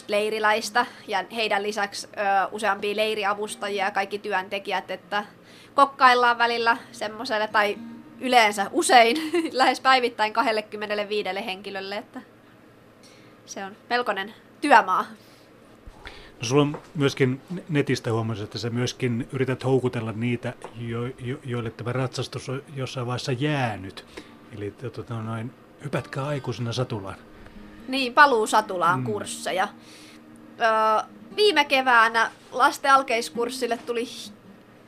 [0.08, 0.86] leiriläistä.
[1.08, 5.24] Ja heidän lisäksi ö, useampia leiriavustajia ja kaikki työntekijät, että
[5.76, 7.78] kokkaillaan välillä semmoiselle tai
[8.20, 9.16] yleensä usein
[9.52, 12.20] lähes päivittäin 25 henkilölle, että
[13.46, 15.06] se on melkoinen työmaa.
[16.40, 21.70] No sulla on myöskin netistä huomasi, että sä myöskin yrität houkutella niitä, jo, jo, joille
[21.70, 24.04] tämä ratsastus on jossain vaiheessa jäänyt.
[24.56, 25.54] Eli tota, noin,
[25.84, 27.16] hypätkää aikuisena satulaan.
[27.88, 29.04] Niin, paluu satulaan mm.
[29.04, 29.68] kursseja.
[30.60, 34.06] Öö, viime keväänä lasten alkeiskurssille tuli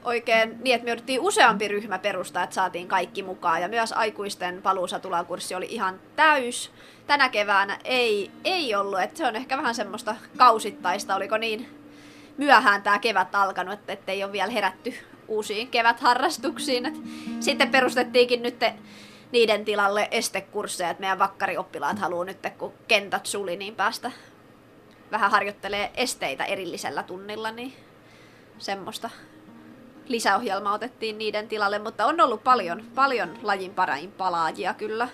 [0.08, 3.62] oikein niin, että me jouduttiin useampi ryhmä perustaa, että saatiin kaikki mukaan.
[3.62, 6.72] Ja myös aikuisten paluusatulakurssi oli ihan täys.
[7.06, 11.14] Tänä keväänä ei, ei ollut, että se on ehkä vähän semmoista kausittaista.
[11.14, 11.68] Oliko niin
[12.36, 14.94] myöhään tämä kevät alkanut, että ei ole vielä herätty
[15.28, 16.86] uusiin kevätharrastuksiin.
[16.86, 16.94] Et
[17.40, 18.60] sitten perustettiinkin nyt
[19.32, 24.12] niiden tilalle estekursseja, että meidän vakkarioppilaat haluaa nyt, kun kentät suli, niin päästä
[25.10, 27.72] vähän harjoittelee esteitä erillisellä tunnilla, niin
[28.58, 29.10] semmoista
[30.08, 35.08] lisäohjelmaa otettiin niiden tilalle, mutta on ollut paljon, paljon lajin parain palaajia kyllä.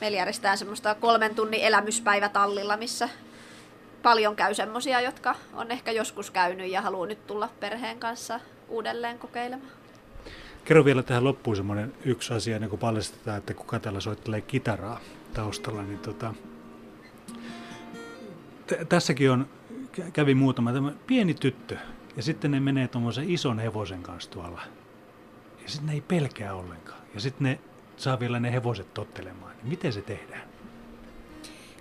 [0.00, 3.08] Meillä järjestetään semmoista kolmen tunnin elämyspäivä tallilla, missä
[4.02, 9.18] paljon käy semmosia, jotka on ehkä joskus käynyt ja haluaa nyt tulla perheen kanssa uudelleen
[9.18, 9.72] kokeilemaan.
[10.64, 15.00] Kerro vielä tähän loppuun semmoinen yksi asia, ennen kuin paljastetaan, että kuka täällä soittelee kitaraa
[15.34, 15.82] taustalla.
[15.82, 16.34] Niin tota,
[18.66, 19.46] t- tässäkin on,
[20.12, 21.76] kävi muutama tämä pieni tyttö,
[22.16, 24.62] ja sitten ne menee tuommoisen ison hevosen kanssa tuolla.
[25.62, 27.00] Ja sitten ne ei pelkää ollenkaan.
[27.14, 27.60] Ja sitten ne
[27.96, 29.52] saa vielä ne hevoset tottelemaan.
[29.56, 30.42] Niin miten se tehdään?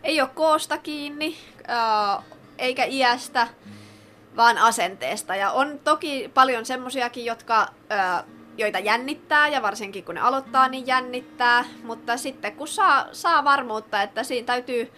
[0.03, 1.37] Ei ole koosta kiinni,
[1.69, 2.23] äh,
[2.57, 3.47] eikä iästä,
[4.35, 5.35] vaan asenteesta.
[5.35, 8.23] Ja on toki paljon semmoisiakin, jotka, äh,
[8.57, 11.65] joita jännittää, ja varsinkin kun ne aloittaa, niin jännittää.
[11.83, 14.91] Mutta sitten kun saa, saa varmuutta, että siinä täytyy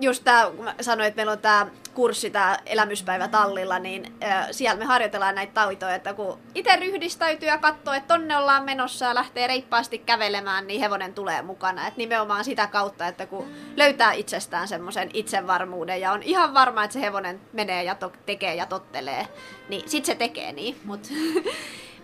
[0.00, 4.48] just tämä, kun mä sanoin, että meillä on tämä kurssi, tämä elämyspäivä tallilla, niin äh,
[4.50, 9.04] siellä me harjoitellaan näitä taitoja, että kun itse ryhdistäytyy ja katsoo, että tonne ollaan menossa
[9.04, 11.86] ja lähtee reippaasti kävelemään, niin hevonen tulee mukana.
[11.86, 13.46] Et nimenomaan sitä kautta, että kun
[13.76, 18.54] löytää itsestään semmoisen itsevarmuuden ja on ihan varma, että se hevonen menee ja to- tekee
[18.54, 19.26] ja tottelee,
[19.68, 20.80] niin sit se tekee niin.
[20.84, 21.08] Mutta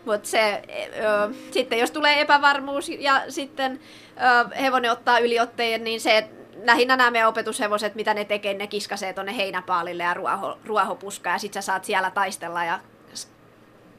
[0.07, 0.63] Mutta se,
[0.99, 3.81] ö, sitten jos tulee epävarmuus ja sitten
[4.53, 6.29] ö, hevonen ottaa yliotteen, niin se,
[6.63, 11.39] lähinnä nämä meidän opetushevoset, mitä ne tekee, ne kiskasee tuonne heinäpaalille ja ruoho, ruohopuskaa ja
[11.39, 12.81] sit sä saat siellä taistella ja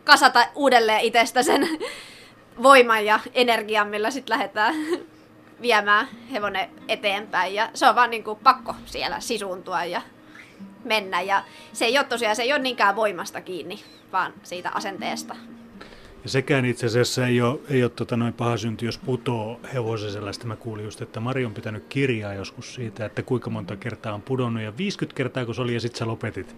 [0.04, 1.68] kasata uudelleen itsestä sen
[2.64, 4.76] voiman ja energian, millä sitten lähdetään
[5.62, 7.54] viemään hevonen eteenpäin.
[7.54, 10.02] Ja se on vaan niin kuin pakko siellä sisuuntua ja
[10.84, 11.22] mennä.
[11.22, 11.44] Ja
[11.74, 15.36] se ei ole tosiaan, se ei ole niinkään voimasta kiinni, vaan siitä asenteesta.
[16.24, 20.12] Ja sekään itse asiassa ei ole, ei ole tota noin paha synty, jos putoo hevosen
[20.12, 20.48] sellaista.
[20.48, 24.22] Mä kuulin just, että Mari on pitänyt kirjaa joskus siitä, että kuinka monta kertaa on
[24.22, 26.56] pudonnut ja 50 kertaa kun se oli ja sitten sä lopetit.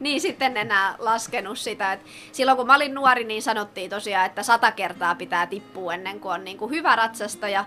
[0.00, 1.92] Niin sitten enää laskenut sitä.
[1.92, 2.00] Et
[2.32, 6.32] silloin kun mä olin nuori, niin sanottiin tosiaan, että sata kertaa pitää tippua ennen kuin
[6.32, 7.64] on niin kuin hyvä ratsastaja.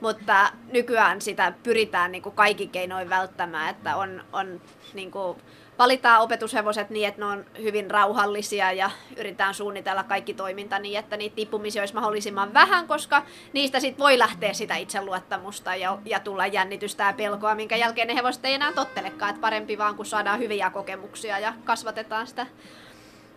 [0.00, 4.60] Mutta nykyään sitä pyritään niin kuin kaikki keinoin välttämään, että on, on
[4.94, 5.38] niin kuin
[5.78, 11.16] valitaan opetushevoset niin, että ne on hyvin rauhallisia ja yritetään suunnitella kaikki toiminta niin, että
[11.16, 13.22] niitä tippumisia olisi mahdollisimman vähän, koska
[13.52, 18.14] niistä sit voi lähteä sitä itseluottamusta ja, ja tulla jännitystä ja pelkoa, minkä jälkeen ne
[18.14, 22.46] hevoset ei enää tottelekaan, että parempi vaan kun saadaan hyviä kokemuksia ja kasvatetaan sitä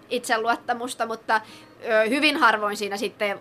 [0.09, 1.41] itseluottamusta, mutta
[1.85, 3.39] ö, hyvin harvoin siinä sitten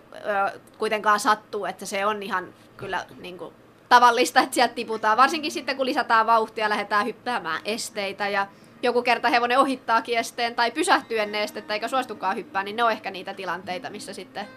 [0.51, 3.53] ö, kuitenkaan sattuu, että se on ihan kyllä niin kuin,
[3.89, 8.47] tavallista, että sieltä tiputaan, varsinkin sitten kun lisätään vauhtia, lähdetään hyppäämään esteitä ja
[8.81, 12.91] joku kerta hevonen ohittaa esteen tai pysähtyy ennen estettä eikä suostukaan hyppää, niin ne on
[12.91, 14.47] ehkä niitä tilanteita, missä sitten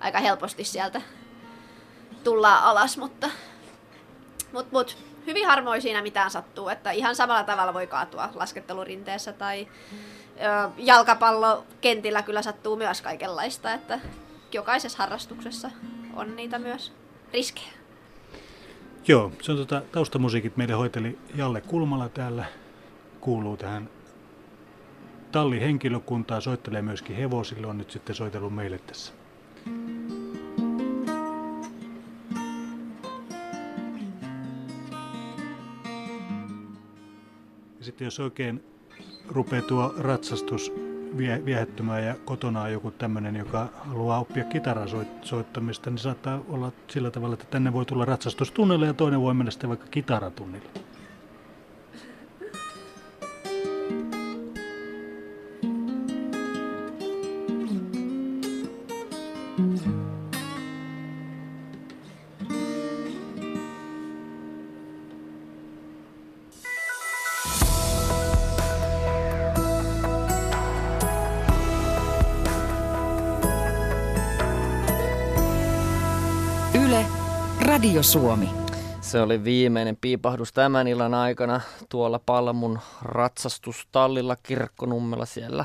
[0.00, 1.02] aika helposti sieltä
[2.24, 3.30] tullaan alas, mutta
[4.52, 4.96] mut, mut,
[5.26, 9.68] hyvin harvoin siinä mitään sattuu, että ihan samalla tavalla voi kaatua laskettelurinteessä tai
[10.40, 14.00] ö, jalkapallokentillä kyllä sattuu myös kaikenlaista, että
[14.52, 15.70] jokaisessa harrastuksessa
[16.16, 16.92] on niitä myös
[17.32, 17.72] riskejä.
[19.08, 22.44] Joo, se on tota, taustamusiikit meille hoiteli Jalle Kulmala täällä
[23.28, 23.88] kuuluu tähän
[25.32, 29.12] tallihenkilökuntaa, soittelee myöskin hevosille, on nyt sitten soitellut meille tässä.
[37.78, 38.64] Ja sitten jos oikein
[39.28, 40.72] rupeaa tuo ratsastus
[41.16, 44.44] vie, viehättymään ja kotona on joku tämmöinen, joka haluaa oppia
[45.22, 49.50] soittamista, niin saattaa olla sillä tavalla, että tänne voi tulla ratsastustunnille ja toinen voi mennä
[49.50, 50.87] sitten vaikka kitaratunnille.
[77.78, 78.50] Radio Suomi.
[79.00, 85.64] Se oli viimeinen piipahdus tämän illan aikana tuolla Palmun ratsastustallilla Kirkkonummella siellä.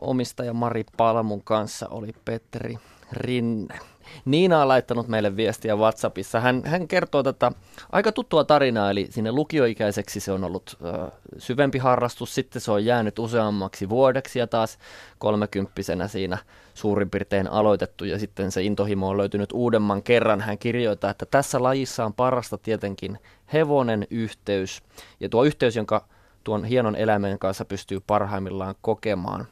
[0.00, 2.78] Omistaja Mari Palmun kanssa oli Petri
[3.12, 3.78] Rinne.
[4.24, 6.40] Niina on laittanut meille viestiä WhatsAppissa.
[6.40, 7.52] Hän, hän kertoo tätä
[7.92, 12.84] aika tuttua tarinaa, eli sinne lukioikäiseksi se on ollut ö, syvempi harrastus, sitten se on
[12.84, 14.78] jäänyt useammaksi vuodeksi ja taas
[15.18, 16.38] kolmekymppisenä siinä
[16.74, 20.40] suurin piirtein aloitettu ja sitten se intohimo on löytynyt uudemman kerran.
[20.40, 23.18] Hän kirjoittaa, että tässä lajissa on parasta tietenkin
[23.52, 24.82] hevonen yhteys
[25.20, 26.04] ja tuo yhteys, jonka
[26.44, 29.46] tuon hienon eläimen kanssa pystyy parhaimmillaan kokemaan.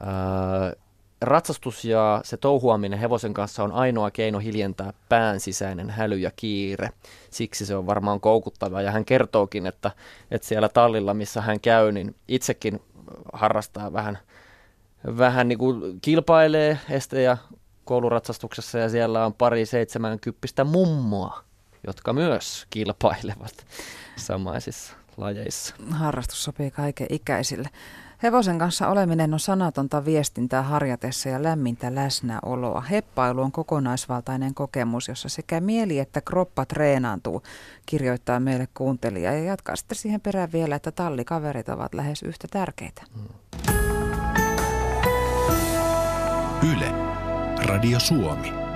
[0.00, 0.80] Öö,
[1.20, 6.90] ratsastus ja se touhuaminen hevosen kanssa on ainoa keino hiljentää pään sisäinen häly ja kiire.
[7.30, 8.82] Siksi se on varmaan koukuttava.
[8.82, 9.90] Ja hän kertookin, että,
[10.30, 12.82] että siellä tallilla, missä hän käy, niin itsekin
[13.32, 14.18] harrastaa vähän
[15.18, 17.36] vähän niin kuin kilpailee este- ja
[17.84, 21.44] kouluratsastuksessa ja siellä on pari seitsemänkymppistä mummoa,
[21.86, 23.66] jotka myös kilpailevat
[24.16, 25.74] samaisissa lajeissa.
[25.90, 27.68] Harrastus sopii kaiken ikäisille.
[28.22, 32.80] Hevosen kanssa oleminen on sanatonta viestintää harjatessa ja lämmintä läsnäoloa.
[32.80, 37.42] Heppailu on kokonaisvaltainen kokemus, jossa sekä mieli että kroppa treenaantuu,
[37.86, 39.32] kirjoittaa meille kuuntelija.
[39.32, 43.02] Ja jatkaa sitten siihen perään vielä, että tallikaverit ovat lähes yhtä tärkeitä.
[46.72, 46.92] Yle.
[47.66, 48.67] Radio Suomi.